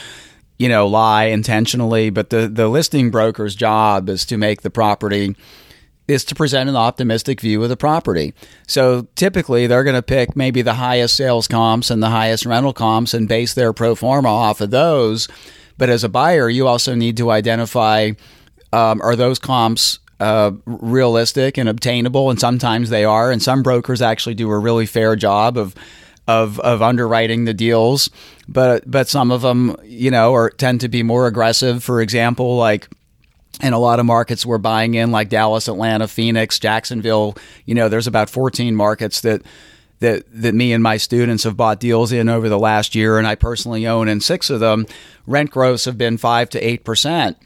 you 0.57 0.67
know, 0.67 0.85
lie 0.85 1.27
intentionally, 1.27 2.09
but 2.09 2.29
the 2.29 2.49
the 2.49 2.67
listing 2.67 3.09
broker's 3.09 3.55
job 3.55 4.09
is 4.09 4.25
to 4.25 4.35
make 4.35 4.63
the 4.63 4.69
property 4.69 5.37
is 6.09 6.23
to 6.25 6.35
present 6.35 6.69
an 6.69 6.75
optimistic 6.75 7.41
view 7.41 7.61
of 7.63 7.69
the 7.69 7.77
property. 7.77 8.33
So 8.67 9.07
typically 9.15 9.67
they're 9.67 9.83
going 9.83 9.95
to 9.95 10.01
pick 10.01 10.35
maybe 10.35 10.61
the 10.61 10.75
highest 10.75 11.15
sales 11.15 11.47
comps 11.47 11.89
and 11.89 12.01
the 12.01 12.09
highest 12.09 12.45
rental 12.45 12.73
comps 12.73 13.13
and 13.13 13.27
base 13.27 13.53
their 13.53 13.73
pro 13.73 13.95
forma 13.95 14.29
off 14.29 14.61
of 14.61 14.71
those. 14.71 15.27
But 15.77 15.89
as 15.89 16.03
a 16.03 16.09
buyer, 16.09 16.49
you 16.49 16.67
also 16.67 16.95
need 16.95 17.17
to 17.17 17.31
identify 17.31 18.11
um, 18.73 19.01
are 19.01 19.15
those 19.15 19.39
comps 19.39 19.99
uh, 20.19 20.51
realistic 20.65 21.57
and 21.57 21.69
obtainable? 21.69 22.29
And 22.29 22.39
sometimes 22.39 22.89
they 22.89 23.05
are. 23.05 23.31
And 23.31 23.41
some 23.41 23.63
brokers 23.63 24.01
actually 24.01 24.35
do 24.35 24.49
a 24.49 24.59
really 24.59 24.85
fair 24.85 25.15
job 25.15 25.57
of 25.57 25.75
of, 26.27 26.59
of 26.59 26.83
underwriting 26.83 27.45
the 27.45 27.55
deals, 27.55 28.11
but 28.47 28.83
but 28.89 29.07
some 29.07 29.31
of 29.31 29.41
them, 29.41 29.75
you 29.83 30.11
know, 30.11 30.35
are 30.35 30.51
tend 30.51 30.79
to 30.81 30.87
be 30.87 31.01
more 31.01 31.25
aggressive. 31.25 31.83
For 31.83 32.01
example, 32.01 32.55
like 32.55 32.87
and 33.59 33.75
a 33.75 33.77
lot 33.77 33.99
of 33.99 34.05
markets 34.05 34.45
we're 34.45 34.57
buying 34.57 34.93
in 34.93 35.11
like 35.11 35.29
Dallas, 35.29 35.67
Atlanta, 35.67 36.07
Phoenix, 36.07 36.59
Jacksonville. 36.59 37.35
You 37.65 37.75
know, 37.75 37.89
there's 37.89 38.07
about 38.07 38.29
14 38.29 38.75
markets 38.75 39.21
that 39.21 39.41
that 39.99 40.23
that 40.31 40.55
me 40.55 40.73
and 40.73 40.81
my 40.81 40.97
students 40.97 41.43
have 41.43 41.57
bought 41.57 41.79
deals 41.79 42.11
in 42.11 42.29
over 42.29 42.49
the 42.49 42.59
last 42.59 42.95
year, 42.95 43.17
and 43.17 43.27
I 43.27 43.35
personally 43.35 43.85
own 43.85 44.07
in 44.07 44.21
six 44.21 44.49
of 44.49 44.59
them, 44.59 44.85
rent 45.27 45.51
growths 45.51 45.85
have 45.85 45.97
been 45.97 46.17
five 46.17 46.49
to 46.51 46.59
eight 46.59 46.83
percent. 46.83 47.37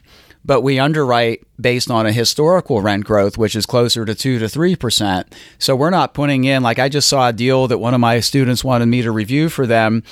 But 0.45 0.61
we 0.61 0.77
underwrite 0.77 1.41
based 1.59 1.89
on 1.89 2.05
a 2.05 2.11
historical 2.11 2.81
rent 2.81 3.05
growth, 3.05 3.37
which 3.37 3.55
is 3.55 3.65
closer 3.65 4.03
to 4.03 4.13
two 4.13 4.39
to 4.39 4.49
three 4.49 4.75
percent. 4.75 5.33
So 5.57 5.75
we're 5.75 5.89
not 5.89 6.13
putting 6.13 6.43
in 6.43 6.63
like 6.63 6.79
I 6.79 6.89
just 6.89 7.07
saw 7.07 7.29
a 7.29 7.33
deal 7.33 7.67
that 7.67 7.79
one 7.79 7.93
of 7.93 7.99
my 7.99 8.19
students 8.19 8.63
wanted 8.63 8.87
me 8.87 9.01
to 9.01 9.11
review 9.11 9.49
for 9.49 9.65
them, 9.65 10.03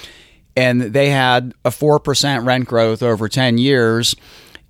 and 0.55 0.81
they 0.81 1.09
had 1.09 1.53
a 1.63 1.71
four 1.71 1.99
percent 1.99 2.45
rent 2.45 2.67
growth 2.67 3.03
over 3.03 3.29
ten 3.29 3.57
years, 3.57 4.15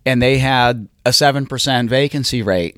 and 0.05 0.21
they 0.21 0.37
had 0.37 0.87
a 1.05 1.13
seven 1.13 1.45
percent 1.45 1.89
vacancy 1.89 2.41
rate. 2.41 2.77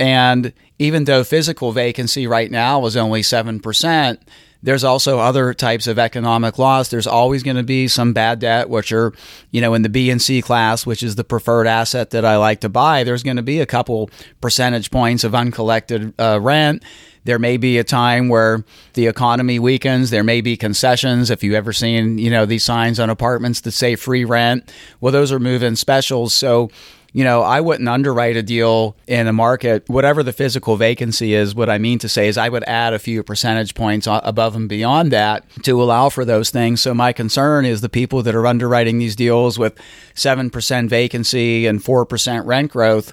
And 0.00 0.52
even 0.78 1.04
though 1.04 1.24
physical 1.24 1.72
vacancy 1.72 2.26
right 2.26 2.50
now 2.50 2.84
is 2.86 2.96
only 2.96 3.22
7%, 3.22 4.18
there's 4.62 4.84
also 4.84 5.18
other 5.18 5.54
types 5.54 5.86
of 5.86 5.98
economic 5.98 6.58
loss. 6.58 6.88
There's 6.88 7.06
always 7.06 7.42
going 7.42 7.56
to 7.56 7.62
be 7.62 7.86
some 7.86 8.12
bad 8.12 8.40
debt, 8.40 8.68
which 8.68 8.90
are, 8.92 9.12
you 9.50 9.60
know, 9.60 9.74
in 9.74 9.82
the 9.82 9.88
B 9.88 10.10
and 10.10 10.20
C 10.20 10.42
class, 10.42 10.84
which 10.84 11.02
is 11.02 11.14
the 11.14 11.24
preferred 11.24 11.66
asset 11.66 12.10
that 12.10 12.24
I 12.24 12.36
like 12.36 12.60
to 12.60 12.68
buy. 12.68 13.04
There's 13.04 13.22
going 13.22 13.36
to 13.36 13.42
be 13.42 13.60
a 13.60 13.66
couple 13.66 14.10
percentage 14.40 14.90
points 14.90 15.22
of 15.22 15.34
uncollected 15.34 16.12
uh, 16.18 16.40
rent. 16.40 16.82
There 17.28 17.38
may 17.38 17.58
be 17.58 17.76
a 17.76 17.84
time 17.84 18.30
where 18.30 18.64
the 18.94 19.06
economy 19.06 19.58
weakens. 19.58 20.08
There 20.08 20.24
may 20.24 20.40
be 20.40 20.56
concessions. 20.56 21.28
If 21.28 21.44
you've 21.44 21.56
ever 21.56 21.74
seen, 21.74 22.16
you 22.16 22.30
know, 22.30 22.46
these 22.46 22.64
signs 22.64 22.98
on 22.98 23.10
apartments 23.10 23.60
that 23.60 23.72
say 23.72 23.96
free 23.96 24.24
rent, 24.24 24.72
well, 25.02 25.12
those 25.12 25.30
are 25.30 25.38
move-in 25.38 25.76
specials. 25.76 26.32
So 26.32 26.70
you 27.12 27.24
know, 27.24 27.42
I 27.42 27.60
wouldn't 27.60 27.88
underwrite 27.88 28.36
a 28.36 28.42
deal 28.42 28.96
in 29.06 29.26
a 29.26 29.32
market, 29.34 29.84
whatever 29.88 30.22
the 30.22 30.32
physical 30.32 30.76
vacancy 30.76 31.34
is. 31.34 31.54
What 31.54 31.68
I 31.68 31.76
mean 31.76 31.98
to 31.98 32.08
say 32.08 32.28
is, 32.28 32.38
I 32.38 32.48
would 32.48 32.64
add 32.64 32.94
a 32.94 32.98
few 32.98 33.22
percentage 33.22 33.74
points 33.74 34.06
above 34.10 34.56
and 34.56 34.68
beyond 34.68 35.12
that 35.12 35.44
to 35.64 35.82
allow 35.82 36.08
for 36.08 36.24
those 36.24 36.48
things. 36.48 36.80
So, 36.80 36.94
my 36.94 37.12
concern 37.12 37.66
is 37.66 37.82
the 37.82 37.90
people 37.90 38.22
that 38.22 38.34
are 38.34 38.46
underwriting 38.46 38.98
these 38.98 39.16
deals 39.16 39.58
with 39.58 39.78
7% 40.14 40.88
vacancy 40.88 41.66
and 41.66 41.80
4% 41.80 42.46
rent 42.46 42.70
growth, 42.70 43.12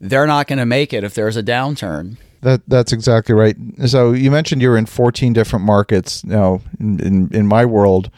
they're 0.00 0.26
not 0.26 0.48
going 0.48 0.58
to 0.58 0.66
make 0.66 0.92
it 0.92 1.04
if 1.04 1.14
there's 1.14 1.36
a 1.36 1.42
downturn. 1.42 2.18
That 2.44 2.60
that's 2.68 2.92
exactly 2.92 3.34
right. 3.34 3.56
So 3.86 4.12
you 4.12 4.30
mentioned 4.30 4.60
you're 4.60 4.76
in 4.76 4.84
14 4.84 5.32
different 5.32 5.64
markets. 5.64 6.22
Now, 6.24 6.60
in, 6.78 7.00
in, 7.00 7.34
in 7.34 7.46
my 7.46 7.64
world, 7.64 8.10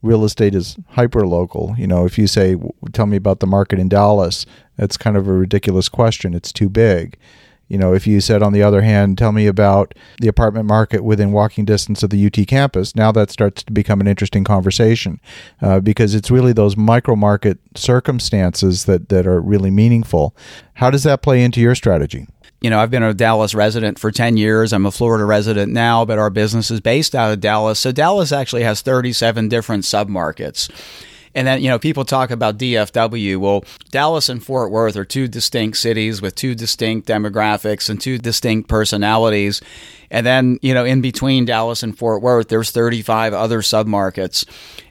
real 0.00 0.24
estate 0.24 0.54
is 0.54 0.78
hyper 0.88 1.26
local. 1.26 1.74
You 1.76 1.86
know, 1.86 2.06
if 2.06 2.16
you 2.16 2.26
say, 2.26 2.56
"Tell 2.92 3.04
me 3.04 3.18
about 3.18 3.40
the 3.40 3.46
market 3.46 3.78
in 3.78 3.90
Dallas," 3.90 4.46
that's 4.78 4.96
kind 4.96 5.18
of 5.18 5.28
a 5.28 5.34
ridiculous 5.34 5.90
question. 5.90 6.32
It's 6.32 6.50
too 6.50 6.70
big. 6.70 7.18
You 7.68 7.76
know, 7.76 7.92
if 7.92 8.06
you 8.06 8.22
said, 8.22 8.42
on 8.42 8.54
the 8.54 8.62
other 8.62 8.80
hand, 8.80 9.18
tell 9.18 9.32
me 9.32 9.46
about 9.46 9.94
the 10.18 10.28
apartment 10.28 10.64
market 10.64 11.04
within 11.04 11.32
walking 11.32 11.66
distance 11.66 12.02
of 12.02 12.08
the 12.08 12.26
UT 12.26 12.46
campus, 12.46 12.94
now 12.96 13.12
that 13.12 13.30
starts 13.30 13.62
to 13.64 13.72
become 13.72 14.00
an 14.00 14.06
interesting 14.06 14.44
conversation 14.44 15.20
uh, 15.60 15.80
because 15.80 16.14
it's 16.14 16.30
really 16.30 16.52
those 16.52 16.76
micro 16.76 17.16
market 17.16 17.58
circumstances 17.74 18.84
that, 18.84 19.08
that 19.08 19.26
are 19.26 19.40
really 19.40 19.70
meaningful. 19.70 20.36
How 20.74 20.90
does 20.90 21.04
that 21.04 21.22
play 21.22 21.42
into 21.42 21.60
your 21.60 21.74
strategy? 21.74 22.26
You 22.64 22.70
know, 22.70 22.80
I've 22.80 22.90
been 22.90 23.02
a 23.02 23.12
Dallas 23.12 23.54
resident 23.54 23.98
for 23.98 24.10
10 24.10 24.38
years. 24.38 24.72
I'm 24.72 24.86
a 24.86 24.90
Florida 24.90 25.26
resident 25.26 25.70
now, 25.70 26.06
but 26.06 26.18
our 26.18 26.30
business 26.30 26.70
is 26.70 26.80
based 26.80 27.14
out 27.14 27.30
of 27.30 27.38
Dallas. 27.38 27.78
So 27.78 27.92
Dallas 27.92 28.32
actually 28.32 28.62
has 28.62 28.80
37 28.80 29.50
different 29.50 29.84
submarkets. 29.84 30.70
And 31.34 31.46
then, 31.46 31.62
you 31.62 31.68
know, 31.68 31.78
people 31.78 32.04
talk 32.04 32.30
about 32.30 32.58
DFW. 32.58 33.38
Well, 33.38 33.64
Dallas 33.90 34.28
and 34.28 34.42
Fort 34.42 34.70
Worth 34.70 34.96
are 34.96 35.04
two 35.04 35.26
distinct 35.26 35.78
cities 35.78 36.22
with 36.22 36.34
two 36.34 36.54
distinct 36.54 37.08
demographics 37.08 37.90
and 37.90 38.00
two 38.00 38.18
distinct 38.18 38.68
personalities. 38.68 39.60
And 40.10 40.24
then, 40.24 40.58
you 40.62 40.72
know, 40.72 40.84
in 40.84 41.00
between 41.00 41.44
Dallas 41.44 41.82
and 41.82 41.96
Fort 41.98 42.22
Worth, 42.22 42.48
there's 42.48 42.70
35 42.70 43.34
other 43.34 43.62
submarkets. 43.62 44.46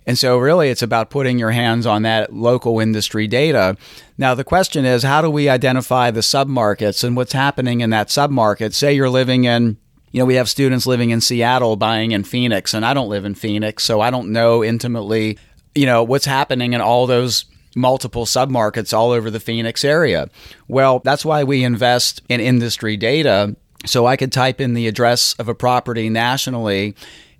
And 0.05 0.17
so, 0.17 0.37
really, 0.37 0.69
it's 0.69 0.81
about 0.81 1.09
putting 1.09 1.39
your 1.39 1.51
hands 1.51 1.85
on 1.85 2.01
that 2.01 2.33
local 2.33 2.81
industry 2.81 3.25
data. 3.25 3.77
Now, 4.17 4.35
the 4.35 4.43
question 4.43 4.83
is 4.83 5.03
how 5.03 5.21
do 5.21 5.29
we 5.29 5.47
identify 5.47 6.11
the 6.11 6.19
submarkets 6.19 7.05
and 7.05 7.15
what's 7.15 7.33
happening 7.33 7.79
in 7.79 7.89
that 7.91 8.09
submarket? 8.09 8.73
Say 8.73 8.93
you're 8.93 9.09
living 9.09 9.45
in 9.45 9.77
you 10.11 10.19
know, 10.19 10.25
we 10.25 10.35
have 10.35 10.47
students 10.47 10.85
living 10.85 11.09
in 11.09 11.21
Seattle 11.21 11.75
buying 11.75 12.11
in 12.11 12.23
Phoenix, 12.23 12.75
and 12.75 12.85
I 12.85 12.93
don't 12.93 13.09
live 13.09 13.25
in 13.25 13.33
Phoenix, 13.33 13.83
so 13.83 13.99
I 13.99 14.11
don't 14.11 14.31
know 14.31 14.63
intimately 14.63 15.39
you 15.75 15.85
know, 15.85 16.03
what's 16.03 16.25
happening 16.25 16.73
in 16.73 16.81
all 16.81 17.07
those 17.07 17.45
multiple 17.75 18.25
submarkets 18.25 18.93
all 18.93 19.11
over 19.11 19.31
the 19.31 19.39
Phoenix 19.39 19.83
area. 19.83 20.29
Well, 20.67 20.99
that's 20.99 21.25
why 21.25 21.43
we 21.43 21.63
invest 21.63 22.21
in 22.29 22.39
industry 22.39 22.97
data. 22.97 23.55
So 23.85 24.05
I 24.05 24.15
could 24.15 24.31
type 24.31 24.61
in 24.61 24.75
the 24.75 24.87
address 24.87 25.33
of 25.33 25.49
a 25.49 25.55
property 25.55 26.09
nationally 26.09 26.95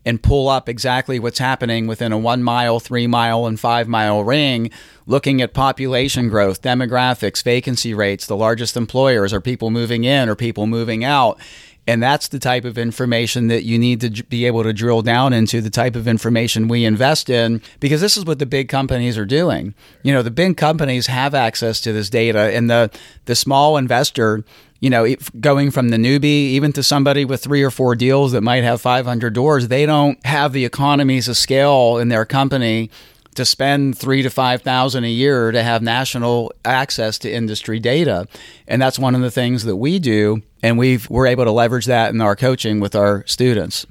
and 0.06 0.22
pull 0.22 0.50
up 0.50 0.68
exactly 0.68 1.18
what's 1.20 1.40
happening 1.40 1.88
within 1.88 2.12
a 2.12 2.18
one 2.18 2.44
mile, 2.44 2.80
three 2.80 3.08
mile, 3.08 3.46
and 3.46 3.60
five 3.60 3.88
mile 3.88 4.24
ring, 4.24 4.70
looking 5.06 5.42
at 5.42 5.54
population 5.54 6.28
growth, 6.28 6.62
demographics, 6.62 7.42
vacancy 7.44 7.94
rates, 7.94 8.28
the 8.28 8.36
largest 8.36 8.76
employers, 8.76 9.32
are 9.32 9.40
people 9.40 9.70
moving 9.70 10.04
in 10.04 10.28
or 10.28 10.36
people 10.36 10.68
moving 10.68 11.06
out. 11.06 11.40
And 11.86 12.02
that's 12.02 12.30
the 12.30 12.40
type 12.40 12.64
of 12.64 12.78
information 12.78 13.48
that 13.48 13.64
you 13.64 13.78
need 13.78 14.00
to 14.02 14.24
be 14.24 14.46
able 14.46 14.64
to 14.64 14.72
drill 14.72 15.02
down 15.02 15.34
into, 15.34 15.62
the 15.62 15.70
type 15.70 15.96
of 15.96 16.08
information 16.08 16.68
we 16.68 16.86
invest 16.86 17.30
in, 17.30 17.62
because 17.80 18.00
this 18.00 18.16
is 18.16 18.26
what 18.26 18.40
the 18.40 18.46
big 18.46 18.70
companies 18.70 19.18
are 19.18 19.26
doing. 19.26 19.74
You 20.02 20.14
know, 20.14 20.22
the 20.22 20.32
big 20.32 20.56
companies 20.56 21.08
have 21.08 21.36
access 21.36 21.82
to 21.82 21.92
this 21.92 22.10
data, 22.10 22.56
and 22.56 22.70
the, 22.70 22.90
the 23.26 23.36
small 23.36 23.76
investor, 23.76 24.46
you 24.80 24.90
know, 24.90 25.14
going 25.40 25.72
from 25.72 25.90
the 25.90 25.98
newbie 25.98 26.24
even 26.24 26.72
to 26.74 26.84
somebody 26.84 27.26
with 27.26 27.44
three 27.44 27.64
or 27.64 27.72
four 27.72 27.96
deals 27.96 28.32
that 28.32 28.42
might 28.42 28.64
have 28.64 28.80
500 28.80 29.34
doors, 29.34 29.68
they 29.68 29.86
don't 29.86 30.26
have 30.26 30.54
the 30.54 30.64
economies 30.64 31.28
of 31.28 31.36
scale 31.36 31.98
in 31.98 32.08
their 32.08 32.26
company 32.26 32.90
to 33.34 33.46
spend 33.46 33.98
three 33.98 34.22
to 34.22 34.30
five 34.30 34.62
thousand 34.62 35.04
a 35.04 35.10
year 35.10 35.52
to 35.52 35.64
have 35.64 35.82
national 35.82 36.52
access 36.66 37.18
to 37.20 37.32
industry 37.32 37.80
data, 37.80 38.28
and 38.68 38.82
that's 38.82 39.00
one 39.00 39.16
of 39.16 39.22
the 39.22 39.32
things 39.32 39.64
that 39.64 39.76
we 39.76 40.00
do, 40.00 40.42
and 40.62 40.78
we've 40.78 41.10
we're 41.10 41.28
able 41.28 41.46
to 41.46 41.52
leverage 41.52 41.86
that 41.86 42.14
in 42.14 42.22
our 42.22 42.36
coaching 42.36 42.80
with 42.80 42.96
our 42.96 43.26
students. 43.28 43.86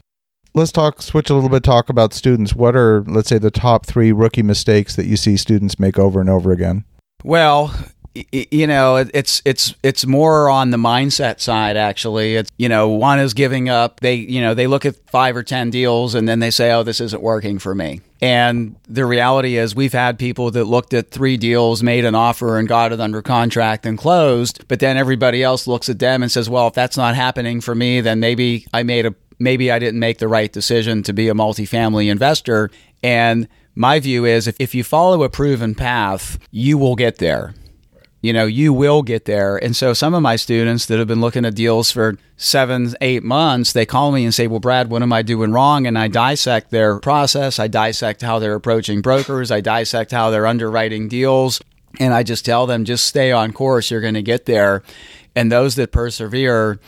Let's 0.54 0.72
talk 0.72 1.00
switch 1.00 1.30
a 1.30 1.34
little 1.34 1.48
bit. 1.48 1.62
Talk 1.62 1.88
about 1.88 2.12
students. 2.12 2.54
What 2.54 2.76
are 2.76 3.02
let's 3.06 3.28
say 3.28 3.38
the 3.38 3.50
top 3.50 3.86
three 3.86 4.12
rookie 4.12 4.42
mistakes 4.42 4.96
that 4.96 5.06
you 5.06 5.16
see 5.16 5.36
students 5.36 5.78
make 5.78 5.98
over 5.98 6.20
and 6.20 6.28
over 6.28 6.52
again? 6.52 6.84
Well, 7.24 7.74
you 8.14 8.66
know 8.66 8.96
it's 8.96 9.40
it's 9.44 9.74
it's 9.82 10.04
more 10.06 10.50
on 10.50 10.70
the 10.70 10.76
mindset 10.76 11.40
side 11.40 11.76
actually. 11.76 12.36
It's 12.36 12.50
you 12.58 12.68
know 12.68 12.88
one 12.88 13.18
is 13.18 13.32
giving 13.34 13.68
up. 13.68 14.00
They 14.00 14.14
you 14.14 14.40
know 14.40 14.54
they 14.54 14.66
look 14.66 14.84
at 14.84 14.96
five 15.10 15.36
or 15.36 15.42
ten 15.42 15.70
deals 15.70 16.14
and 16.14 16.28
then 16.28 16.40
they 16.40 16.50
say 16.50 16.72
oh 16.72 16.82
this 16.82 17.00
isn't 17.00 17.22
working 17.22 17.58
for 17.58 17.74
me. 17.74 18.00
And 18.20 18.76
the 18.86 19.04
reality 19.06 19.56
is 19.56 19.74
we've 19.74 19.92
had 19.92 20.18
people 20.18 20.50
that 20.52 20.64
looked 20.64 20.94
at 20.94 21.10
three 21.10 21.36
deals 21.36 21.82
made 21.82 22.04
an 22.04 22.14
offer 22.14 22.58
and 22.58 22.68
got 22.68 22.92
it 22.92 23.00
under 23.00 23.22
contract 23.22 23.86
and 23.86 23.98
closed 23.98 24.66
but 24.68 24.78
then 24.78 24.96
everybody 24.96 25.42
else 25.42 25.66
looks 25.66 25.88
at 25.88 25.98
them 25.98 26.22
and 26.22 26.30
says 26.30 26.48
well 26.48 26.68
if 26.68 26.74
that's 26.74 26.96
not 26.96 27.14
happening 27.14 27.60
for 27.60 27.74
me 27.74 28.00
then 28.00 28.20
maybe 28.20 28.66
i 28.72 28.82
made 28.82 29.06
a 29.06 29.14
maybe 29.38 29.72
i 29.72 29.78
didn't 29.78 29.98
make 29.98 30.18
the 30.18 30.28
right 30.28 30.52
decision 30.52 31.02
to 31.02 31.12
be 31.12 31.28
a 31.28 31.34
multifamily 31.34 32.10
investor. 32.10 32.70
And 33.02 33.48
my 33.74 33.98
view 33.98 34.24
is 34.24 34.46
if, 34.46 34.56
if 34.60 34.74
you 34.74 34.84
follow 34.84 35.24
a 35.24 35.28
proven 35.28 35.74
path 35.74 36.38
you 36.50 36.78
will 36.78 36.94
get 36.94 37.18
there 37.18 37.54
you 38.22 38.32
know, 38.32 38.46
you 38.46 38.72
will 38.72 39.02
get 39.02 39.24
there. 39.24 39.56
And 39.56 39.74
so 39.74 39.92
some 39.92 40.14
of 40.14 40.22
my 40.22 40.36
students 40.36 40.86
that 40.86 40.98
have 40.98 41.08
been 41.08 41.20
looking 41.20 41.44
at 41.44 41.56
deals 41.56 41.90
for 41.90 42.16
seven, 42.36 42.94
eight 43.00 43.24
months, 43.24 43.72
they 43.72 43.84
call 43.84 44.12
me 44.12 44.24
and 44.24 44.32
say, 44.32 44.46
Well, 44.46 44.60
Brad, 44.60 44.90
what 44.90 45.02
am 45.02 45.12
I 45.12 45.22
doing 45.22 45.52
wrong? 45.52 45.86
And 45.86 45.98
I 45.98 46.06
dissect 46.06 46.70
their 46.70 47.00
process. 47.00 47.58
I 47.58 47.66
dissect 47.66 48.22
how 48.22 48.38
they're 48.38 48.54
approaching 48.54 49.02
brokers. 49.02 49.50
I 49.50 49.60
dissect 49.60 50.12
how 50.12 50.30
they're 50.30 50.46
underwriting 50.46 51.08
deals. 51.08 51.60
And 51.98 52.14
I 52.14 52.22
just 52.22 52.44
tell 52.44 52.66
them, 52.66 52.84
just 52.84 53.06
stay 53.06 53.32
on 53.32 53.52
course. 53.52 53.90
You're 53.90 54.00
going 54.00 54.14
to 54.14 54.22
get 54.22 54.46
there. 54.46 54.82
And 55.34 55.50
those 55.50 55.74
that 55.74 55.92
persevere 55.92 56.78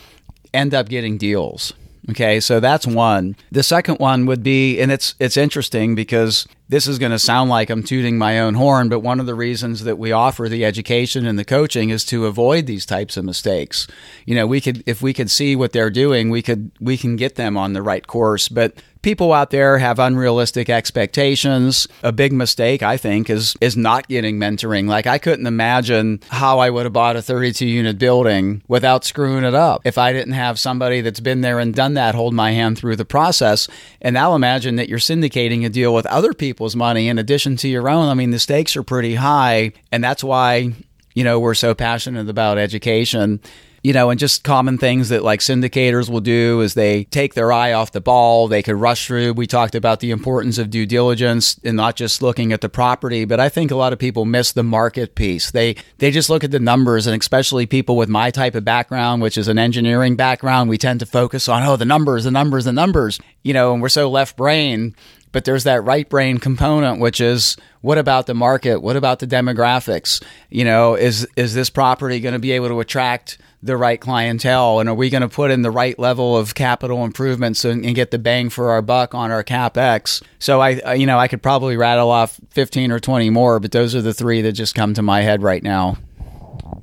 end 0.53 0.73
up 0.73 0.87
getting 0.87 1.17
deals. 1.17 1.73
Okay, 2.09 2.39
so 2.39 2.59
that's 2.59 2.85
one. 2.85 3.35
The 3.51 3.63
second 3.63 3.95
one 3.99 4.27
would 4.27 4.43
be, 4.43 4.79
and 4.79 4.91
it's 4.91 5.15
it's 5.19 5.37
interesting 5.37 5.95
because 5.95 6.47
this 6.69 6.87
is 6.87 6.99
going 6.99 7.11
to 7.11 7.19
sound 7.19 7.49
like 7.49 7.69
I'm 7.69 7.83
tooting 7.83 8.17
my 8.17 8.39
own 8.39 8.55
horn, 8.55 8.89
but 8.89 8.99
one 8.99 9.19
of 9.19 9.25
the 9.25 9.35
reasons 9.35 9.83
that 9.83 9.97
we 9.97 10.11
offer 10.11 10.47
the 10.47 10.65
education 10.65 11.25
and 11.25 11.37
the 11.37 11.45
coaching 11.45 11.89
is 11.89 12.05
to 12.05 12.25
avoid 12.25 12.67
these 12.67 12.85
types 12.85 13.17
of 13.17 13.25
mistakes. 13.25 13.87
You 14.25 14.35
know, 14.35 14.45
we 14.45 14.61
could 14.61 14.83
if 14.85 15.01
we 15.01 15.13
could 15.13 15.31
see 15.31 15.55
what 15.55 15.71
they're 15.71 15.89
doing, 15.89 16.29
we 16.29 16.43
could 16.43 16.71
we 16.79 16.95
can 16.97 17.15
get 17.15 17.35
them 17.35 17.57
on 17.57 17.73
the 17.73 17.81
right 17.81 18.05
course, 18.05 18.49
but 18.49 18.75
people 19.05 19.33
out 19.33 19.51
there 19.51 19.77
have 19.77 19.99
unrealistic 19.99 20.67
expectations. 20.67 21.87
A 22.01 22.11
big 22.11 22.33
mistake, 22.33 22.81
I 22.81 22.97
think, 22.97 23.29
is 23.29 23.55
is 23.61 23.77
not 23.77 24.07
getting 24.07 24.37
mentoring. 24.37 24.87
Like 24.87 25.05
I 25.05 25.19
couldn't 25.19 25.45
imagine 25.45 26.21
how 26.29 26.57
I 26.57 26.71
would 26.71 26.87
have 26.87 26.93
bought 26.93 27.15
a 27.15 27.21
32 27.21 27.67
unit 27.67 27.99
building 27.99 28.63
without 28.67 29.05
screwing 29.05 29.43
it 29.43 29.53
up 29.53 29.83
if 29.85 29.99
I 29.99 30.11
didn't 30.11 30.33
have 30.33 30.57
somebody 30.57 31.01
that's 31.01 31.19
been 31.19 31.41
there 31.41 31.59
and 31.59 31.71
done 31.73 31.93
that 31.93 32.15
hold 32.15 32.33
my 32.33 32.51
hand 32.51 32.79
through 32.79 32.95
the 32.95 33.05
process. 33.05 33.67
And 34.01 34.15
now 34.15 34.33
imagine 34.33 34.75
that 34.77 34.89
you're 34.89 34.97
syndicating 34.97 35.63
a 35.63 35.69
deal 35.69 35.93
with 35.93 36.07
other 36.07 36.33
people's 36.33 36.75
money 36.75 37.07
in 37.07 37.19
addition 37.19 37.57
to 37.57 37.67
your 37.67 37.87
own. 37.87 38.09
I 38.09 38.15
mean, 38.15 38.31
the 38.31 38.39
stakes 38.39 38.75
are 38.75 38.83
pretty 38.83 39.13
high, 39.13 39.73
and 39.91 40.03
that's 40.03 40.23
why 40.23 40.73
you 41.13 41.23
know 41.23 41.39
we're 41.39 41.53
so 41.53 41.75
passionate 41.75 42.27
about 42.27 42.57
education 42.57 43.39
you 43.85 43.93
know, 43.93 44.09
and 44.09 44.19
just 44.19 44.43
common 44.43 44.79
things 44.79 45.09
that 45.09 45.21
like 45.21 45.41
syndicators 45.41 46.09
will 46.09 46.19
do 46.19 46.61
is 46.61 46.73
they 46.73 47.03
take 47.03 47.35
their 47.35 47.53
eye 47.53 47.71
off 47.71 47.91
the 47.91 48.01
ball. 48.01 48.47
They 48.47 48.63
could 48.63 48.77
rush 48.77 49.05
through. 49.05 49.33
We 49.33 49.45
talked 49.45 49.75
about 49.75 49.99
the 49.99 50.09
importance 50.09 50.57
of 50.57 50.71
due 50.71 50.87
diligence 50.87 51.59
and 51.63 51.77
not 51.77 51.95
just 51.95 52.23
looking 52.23 52.51
at 52.51 52.61
the 52.61 52.67
property, 52.67 53.25
but 53.25 53.39
I 53.39 53.47
think 53.47 53.69
a 53.69 53.75
lot 53.75 53.93
of 53.93 53.99
people 53.99 54.25
miss 54.25 54.53
the 54.53 54.63
market 54.63 55.13
piece. 55.13 55.51
They 55.51 55.75
they 55.99 56.09
just 56.09 56.31
look 56.31 56.43
at 56.43 56.49
the 56.49 56.59
numbers, 56.59 57.05
and 57.05 57.21
especially 57.21 57.67
people 57.67 57.95
with 57.95 58.09
my 58.09 58.31
type 58.31 58.55
of 58.55 58.65
background, 58.65 59.21
which 59.21 59.37
is 59.37 59.47
an 59.47 59.59
engineering 59.59 60.15
background, 60.15 60.67
we 60.67 60.79
tend 60.79 60.99
to 61.01 61.05
focus 61.05 61.47
on 61.47 61.61
oh 61.61 61.75
the 61.75 61.85
numbers, 61.85 62.23
the 62.23 62.31
numbers, 62.31 62.65
the 62.65 62.73
numbers, 62.73 63.19
you 63.43 63.53
know, 63.53 63.71
and 63.71 63.83
we're 63.83 63.89
so 63.89 64.09
left 64.09 64.35
brain 64.35 64.95
but 65.31 65.43
there's 65.43 65.65
that 65.65 65.83
right 65.83 66.07
brain 66.07 66.37
component 66.37 67.01
which 67.01 67.19
is 67.19 67.57
what 67.81 67.97
about 67.97 68.25
the 68.25 68.33
market 68.33 68.81
what 68.81 68.95
about 68.95 69.19
the 69.19 69.27
demographics 69.27 70.23
you 70.49 70.63
know 70.63 70.95
is 70.95 71.27
is 71.35 71.53
this 71.53 71.69
property 71.69 72.21
going 72.21 72.31
to 72.31 72.39
be 72.39 72.53
able 72.53 72.69
to 72.69 72.79
attract 72.79 73.37
the 73.65 73.77
right 73.77 73.99
clientele? 73.99 74.79
And 74.79 74.87
are 74.89 74.95
we 74.95 75.09
going 75.09 75.21
to 75.21 75.29
put 75.29 75.51
in 75.51 75.61
the 75.61 75.71
right 75.71 75.97
level 75.97 76.37
of 76.37 76.55
capital 76.55 77.03
improvements 77.03 77.65
and, 77.65 77.85
and, 77.85 77.95
get 77.95 78.11
the 78.11 78.19
bang 78.19 78.49
for 78.49 78.71
our 78.71 78.81
buck 78.81 79.15
on 79.15 79.31
our 79.31 79.43
capex? 79.43 80.21
So 80.39 80.61
I, 80.61 80.93
you 80.93 81.05
know 81.05 81.17
i 81.17 81.27
could 81.27 81.41
probably 81.41 81.77
rattle 81.77 82.09
off 82.09 82.39
15 82.51 82.91
or 82.91 82.99
20 82.99 83.29
more 83.29 83.59
but 83.59 83.71
those 83.71 83.95
are 83.95 84.01
the 84.01 84.13
three 84.13 84.41
that 84.41 84.51
just 84.51 84.75
come 84.75 84.93
to 84.93 85.01
my 85.01 85.21
head 85.21 85.41
right 85.41 85.63
now. 85.63 85.97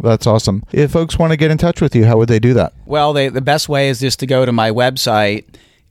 That's 0.00 0.26
awesome. 0.26 0.64
If 0.72 0.92
folks 0.92 1.18
want 1.18 1.32
to 1.32 1.36
get 1.36 1.50
in 1.50 1.58
touch 1.58 1.80
with 1.80 1.94
you 1.94 2.04
how 2.04 2.16
would 2.18 2.28
they 2.28 2.38
do 2.38 2.54
that? 2.54 2.72
Well 2.86 3.12
they, 3.12 3.28
the 3.28 3.40
best 3.40 3.68
way 3.68 3.88
is 3.88 4.00
just 4.00 4.20
to 4.20 4.26
go 4.26 4.44
to 4.46 4.52
my 4.52 4.70
website 4.70 5.44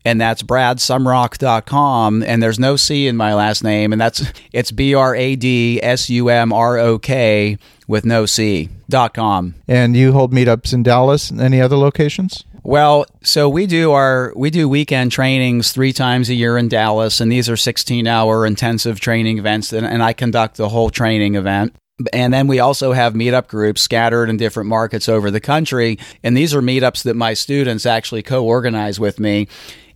and 0.06 0.20
that's 0.20 0.44
bradsumrok.com 0.44 2.24
and 2.24 2.44
there's 2.44 2.60
no 2.60 2.76
c 2.76 3.08
in 3.08 3.18
my 3.18 3.34
last 3.34 3.64
name 3.64 3.92
and 3.92 4.02
that's 4.02 4.32
it's 4.52 4.72
b 4.72 4.94
r 4.94 5.16
a 5.16 5.36
d 5.36 5.80
s 5.82 6.10
u 6.10 6.30
m 6.30 6.52
r 6.52 6.78
o 6.78 6.98
k 7.00 7.58
with 7.88 8.06
no 8.06 8.26
c 8.26 8.70
dot 8.90 9.14
com 9.14 9.56
and 9.68 9.96
you 9.96 10.12
hold 10.12 10.34
meetups 10.34 10.74
in 10.74 10.84
dallas 10.84 11.30
and 11.30 11.42
any 11.42 11.62
other 11.62 11.78
locations 11.78 12.44
well, 12.64 13.06
so 13.24 13.50
we 13.50 13.66
do 13.66 13.92
our 13.92 14.34
we 14.36 14.52
do 14.52 14.70
weekend 14.70 15.12
trainings 15.12 15.72
three 15.72 15.94
times 15.94 16.30
a 16.30 16.36
year 16.36 16.58
in 16.58 16.70
Dallas, 16.70 17.20
and 17.20 17.32
these 17.32 17.50
are 17.50 17.58
16 17.58 18.06
hour 18.06 18.46
intensive 18.46 19.00
training 19.00 19.40
events, 19.40 19.74
and, 19.74 19.86
and 19.86 20.04
I 20.04 20.14
conduct 20.14 20.58
the 20.58 20.70
whole 20.70 20.92
training 20.92 21.36
event. 21.36 21.76
And 22.14 22.34
then 22.34 22.48
we 22.48 22.60
also 22.60 22.94
have 22.94 23.14
meetup 23.14 23.48
groups 23.48 23.82
scattered 23.82 24.30
in 24.30 24.38
different 24.38 24.70
markets 24.70 25.10
over 25.10 25.30
the 25.30 25.40
country. 25.40 26.00
And 26.24 26.36
these 26.36 26.54
are 26.54 26.62
meetups 26.62 27.04
that 27.04 27.16
my 27.16 27.34
students 27.34 27.86
actually 27.86 28.24
co 28.24 28.44
organize 28.44 29.00
with 29.00 29.20
me. 29.20 29.48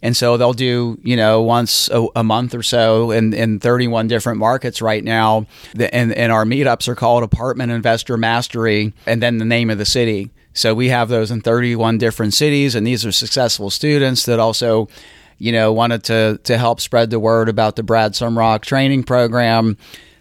And 0.01 0.15
so 0.15 0.37
they'll 0.37 0.53
do, 0.53 0.99
you 1.01 1.15
know, 1.15 1.41
once 1.41 1.89
a, 1.89 2.07
a, 2.15 2.23
month 2.23 2.53
or 2.53 2.63
so 2.63 3.11
in, 3.11 3.33
in 3.33 3.59
31 3.59 4.07
different 4.07 4.39
markets 4.39 4.81
right 4.81 5.03
now. 5.03 5.47
And, 5.77 6.13
and 6.13 6.31
our 6.31 6.45
meetups 6.45 6.87
are 6.87 6.95
called 6.95 7.23
Apartment 7.23 7.71
Investor 7.71 8.17
Mastery 8.17 8.93
and 9.05 9.21
then 9.21 9.37
the 9.37 9.45
name 9.45 9.69
of 9.69 9.77
the 9.77 9.85
city. 9.85 10.31
So 10.53 10.73
we 10.73 10.89
have 10.89 11.09
those 11.09 11.31
in 11.31 11.41
31 11.41 11.97
different 11.97 12.33
cities. 12.33 12.75
And 12.75 12.85
these 12.85 13.05
are 13.05 13.11
successful 13.11 13.69
students 13.69 14.25
that 14.25 14.39
also, 14.39 14.87
you 15.37 15.51
know, 15.51 15.73
wanted 15.73 16.03
to, 16.05 16.39
to 16.43 16.57
help 16.57 16.79
spread 16.79 17.09
the 17.09 17.19
word 17.19 17.49
about 17.49 17.75
the 17.75 17.83
Brad 17.83 18.13
Sumrok 18.13 18.61
training 18.61 19.03
program. 19.03 19.77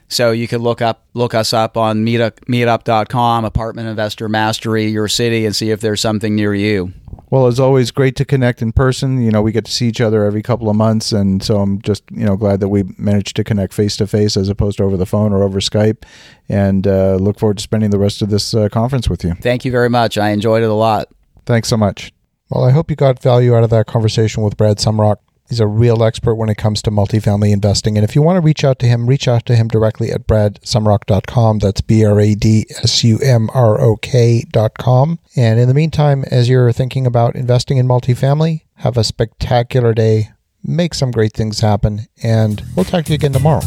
So 0.08 0.32
you 0.32 0.46
could 0.46 0.60
look 0.60 0.82
up 0.82 1.04
look 1.14 1.34
us 1.34 1.52
up 1.52 1.76
on 1.76 2.04
meetup, 2.04 2.32
meetup.com, 2.46 3.44
apartment 3.44 3.88
investor 3.88 4.28
mastery, 4.28 4.86
your 4.86 5.08
city, 5.08 5.46
and 5.46 5.54
see 5.54 5.70
if 5.70 5.80
there's 5.80 6.00
something 6.00 6.34
near 6.34 6.54
you. 6.54 6.92
Well, 7.34 7.48
it's 7.48 7.58
always 7.58 7.90
great 7.90 8.14
to 8.14 8.24
connect 8.24 8.62
in 8.62 8.70
person. 8.70 9.20
You 9.20 9.32
know, 9.32 9.42
we 9.42 9.50
get 9.50 9.64
to 9.64 9.72
see 9.72 9.88
each 9.88 10.00
other 10.00 10.24
every 10.24 10.40
couple 10.40 10.70
of 10.70 10.76
months, 10.76 11.10
and 11.10 11.42
so 11.42 11.58
I'm 11.58 11.82
just 11.82 12.04
you 12.12 12.24
know 12.24 12.36
glad 12.36 12.60
that 12.60 12.68
we 12.68 12.84
managed 12.96 13.34
to 13.34 13.42
connect 13.42 13.74
face 13.74 13.96
to 13.96 14.06
face 14.06 14.36
as 14.36 14.48
opposed 14.48 14.76
to 14.76 14.84
over 14.84 14.96
the 14.96 15.04
phone 15.04 15.32
or 15.32 15.42
over 15.42 15.58
Skype. 15.58 16.04
And 16.48 16.86
uh, 16.86 17.16
look 17.16 17.40
forward 17.40 17.56
to 17.56 17.62
spending 17.64 17.90
the 17.90 17.98
rest 17.98 18.22
of 18.22 18.30
this 18.30 18.54
uh, 18.54 18.68
conference 18.68 19.10
with 19.10 19.24
you. 19.24 19.34
Thank 19.34 19.64
you 19.64 19.72
very 19.72 19.90
much. 19.90 20.16
I 20.16 20.28
enjoyed 20.28 20.62
it 20.62 20.68
a 20.68 20.74
lot. 20.74 21.08
Thanks 21.44 21.66
so 21.66 21.76
much. 21.76 22.12
Well, 22.50 22.62
I 22.62 22.70
hope 22.70 22.88
you 22.88 22.94
got 22.94 23.20
value 23.20 23.56
out 23.56 23.64
of 23.64 23.70
that 23.70 23.86
conversation 23.86 24.44
with 24.44 24.56
Brad 24.56 24.76
Sumrok. 24.76 25.16
He's 25.48 25.60
a 25.60 25.66
real 25.66 26.02
expert 26.02 26.36
when 26.36 26.48
it 26.48 26.56
comes 26.56 26.80
to 26.82 26.90
multifamily 26.90 27.52
investing. 27.52 27.96
And 27.96 28.04
if 28.04 28.14
you 28.14 28.22
want 28.22 28.36
to 28.36 28.40
reach 28.40 28.64
out 28.64 28.78
to 28.80 28.86
him, 28.86 29.06
reach 29.06 29.28
out 29.28 29.44
to 29.46 29.54
him 29.54 29.68
directly 29.68 30.10
at 30.10 30.26
bradsumrok.com. 30.26 31.58
That's 31.58 31.80
B 31.80 32.04
R 32.04 32.18
A 32.18 32.34
D 32.34 32.66
S 32.82 33.04
U 33.04 33.18
M 33.18 33.50
R 33.52 33.80
O 33.80 33.96
K.com. 33.96 35.18
And 35.36 35.60
in 35.60 35.68
the 35.68 35.74
meantime, 35.74 36.24
as 36.30 36.48
you're 36.48 36.72
thinking 36.72 37.06
about 37.06 37.36
investing 37.36 37.76
in 37.76 37.86
multifamily, 37.86 38.62
have 38.76 38.96
a 38.96 39.04
spectacular 39.04 39.92
day, 39.92 40.30
make 40.62 40.94
some 40.94 41.10
great 41.10 41.34
things 41.34 41.60
happen, 41.60 42.06
and 42.22 42.62
we'll 42.74 42.84
talk 42.84 43.04
to 43.04 43.12
you 43.12 43.16
again 43.16 43.32
tomorrow. 43.32 43.62